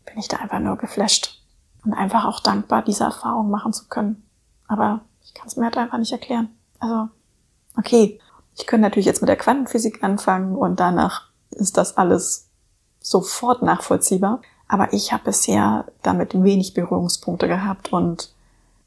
bin 0.05 0.17
ich 0.17 0.27
da 0.27 0.37
einfach 0.37 0.59
nur 0.59 0.77
geflasht 0.77 1.41
und 1.83 1.93
einfach 1.93 2.25
auch 2.25 2.39
dankbar, 2.39 2.83
diese 2.83 3.03
Erfahrung 3.03 3.49
machen 3.49 3.73
zu 3.73 3.87
können. 3.87 4.23
Aber 4.67 5.01
ich 5.23 5.33
kann 5.33 5.47
es 5.47 5.57
mir 5.57 5.65
halt 5.65 5.77
einfach 5.77 5.97
nicht 5.97 6.11
erklären. 6.11 6.49
Also, 6.79 7.09
okay, 7.77 8.19
ich 8.55 8.67
könnte 8.67 8.83
natürlich 8.83 9.05
jetzt 9.05 9.21
mit 9.21 9.29
der 9.29 9.37
Quantenphysik 9.37 10.03
anfangen 10.03 10.55
und 10.55 10.79
danach 10.79 11.29
ist 11.49 11.77
das 11.77 11.97
alles 11.97 12.50
sofort 13.01 13.61
nachvollziehbar. 13.61 14.41
Aber 14.67 14.93
ich 14.93 15.11
habe 15.11 15.25
bisher 15.25 15.85
damit 16.01 16.41
wenig 16.41 16.73
Berührungspunkte 16.73 17.47
gehabt 17.47 17.91
und 17.91 18.33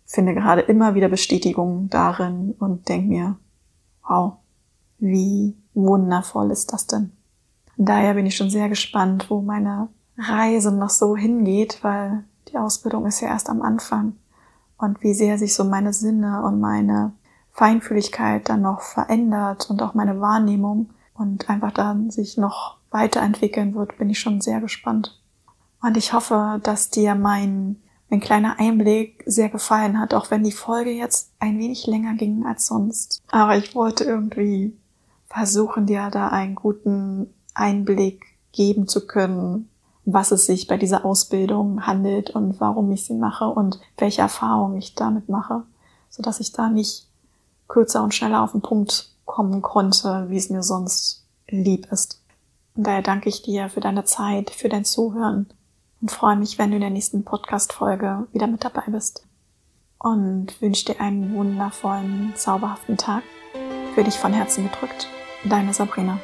finde 0.06 0.34
gerade 0.34 0.62
immer 0.62 0.94
wieder 0.94 1.08
Bestätigung 1.08 1.90
darin 1.90 2.54
und 2.58 2.88
denke 2.88 3.08
mir, 3.08 3.36
wow, 4.08 4.34
wie 4.98 5.56
wundervoll 5.74 6.50
ist 6.50 6.72
das 6.72 6.86
denn? 6.86 7.12
Daher 7.76 8.14
bin 8.14 8.24
ich 8.24 8.36
schon 8.36 8.50
sehr 8.50 8.68
gespannt, 8.68 9.28
wo 9.28 9.42
meine 9.42 9.88
Reise 10.16 10.72
noch 10.72 10.90
so 10.90 11.16
hingeht, 11.16 11.80
weil 11.82 12.24
die 12.48 12.56
Ausbildung 12.56 13.06
ist 13.06 13.20
ja 13.20 13.28
erst 13.28 13.50
am 13.50 13.62
Anfang 13.62 14.14
und 14.78 15.02
wie 15.02 15.14
sehr 15.14 15.38
sich 15.38 15.54
so 15.54 15.64
meine 15.64 15.92
Sinne 15.92 16.42
und 16.44 16.60
meine 16.60 17.12
Feinfühligkeit 17.52 18.48
dann 18.48 18.62
noch 18.62 18.80
verändert 18.80 19.68
und 19.70 19.82
auch 19.82 19.94
meine 19.94 20.20
Wahrnehmung 20.20 20.90
und 21.14 21.48
einfach 21.48 21.72
dann 21.72 22.10
sich 22.10 22.36
noch 22.36 22.76
weiterentwickeln 22.90 23.74
wird, 23.74 23.98
bin 23.98 24.10
ich 24.10 24.18
schon 24.18 24.40
sehr 24.40 24.60
gespannt. 24.60 25.20
Und 25.80 25.96
ich 25.96 26.12
hoffe, 26.12 26.60
dass 26.62 26.90
dir 26.90 27.14
mein, 27.14 27.76
mein 28.08 28.20
kleiner 28.20 28.58
Einblick 28.58 29.22
sehr 29.26 29.48
gefallen 29.48 30.00
hat, 30.00 30.14
auch 30.14 30.30
wenn 30.30 30.44
die 30.44 30.52
Folge 30.52 30.90
jetzt 30.90 31.32
ein 31.38 31.58
wenig 31.58 31.86
länger 31.86 32.14
ging 32.14 32.46
als 32.46 32.66
sonst. 32.66 33.22
Aber 33.30 33.56
ich 33.56 33.74
wollte 33.74 34.04
irgendwie 34.04 34.76
versuchen, 35.26 35.86
dir 35.86 36.10
da 36.10 36.28
einen 36.28 36.54
guten 36.54 37.32
Einblick 37.54 38.24
geben 38.52 38.88
zu 38.88 39.06
können, 39.06 39.68
was 40.04 40.30
es 40.30 40.46
sich 40.46 40.66
bei 40.66 40.76
dieser 40.76 41.04
Ausbildung 41.04 41.86
handelt 41.86 42.30
und 42.30 42.60
warum 42.60 42.90
ich 42.92 43.04
sie 43.04 43.14
mache 43.14 43.46
und 43.48 43.80
welche 43.96 44.22
Erfahrungen 44.22 44.78
ich 44.78 44.94
damit 44.94 45.28
mache, 45.28 45.62
so 46.10 46.22
dass 46.22 46.40
ich 46.40 46.52
da 46.52 46.68
nicht 46.68 47.08
kürzer 47.68 48.02
und 48.02 48.14
schneller 48.14 48.42
auf 48.42 48.52
den 48.52 48.60
Punkt 48.60 49.13
kommen 49.34 49.62
konnte, 49.62 50.26
wie 50.28 50.36
es 50.36 50.48
mir 50.48 50.62
sonst 50.62 51.24
lieb 51.48 51.90
ist. 51.90 52.22
Und 52.76 52.86
daher 52.86 53.02
danke 53.02 53.28
ich 53.28 53.42
dir 53.42 53.68
für 53.68 53.80
deine 53.80 54.04
Zeit, 54.04 54.50
für 54.50 54.68
dein 54.68 54.84
Zuhören 54.84 55.48
und 56.00 56.12
freue 56.12 56.36
mich, 56.36 56.56
wenn 56.56 56.70
du 56.70 56.76
in 56.76 56.82
der 56.82 56.90
nächsten 56.90 57.24
Podcast-Folge 57.24 58.28
wieder 58.32 58.46
mit 58.46 58.64
dabei 58.64 58.84
bist. 58.86 59.26
Und 59.98 60.60
wünsche 60.62 60.84
dir 60.84 61.00
einen 61.00 61.34
wundervollen, 61.34 62.32
zauberhaften 62.36 62.96
Tag. 62.96 63.24
Für 63.96 64.04
dich 64.04 64.18
von 64.18 64.32
Herzen 64.32 64.70
gedrückt. 64.70 65.08
Deine 65.44 65.74
Sabrina. 65.74 66.20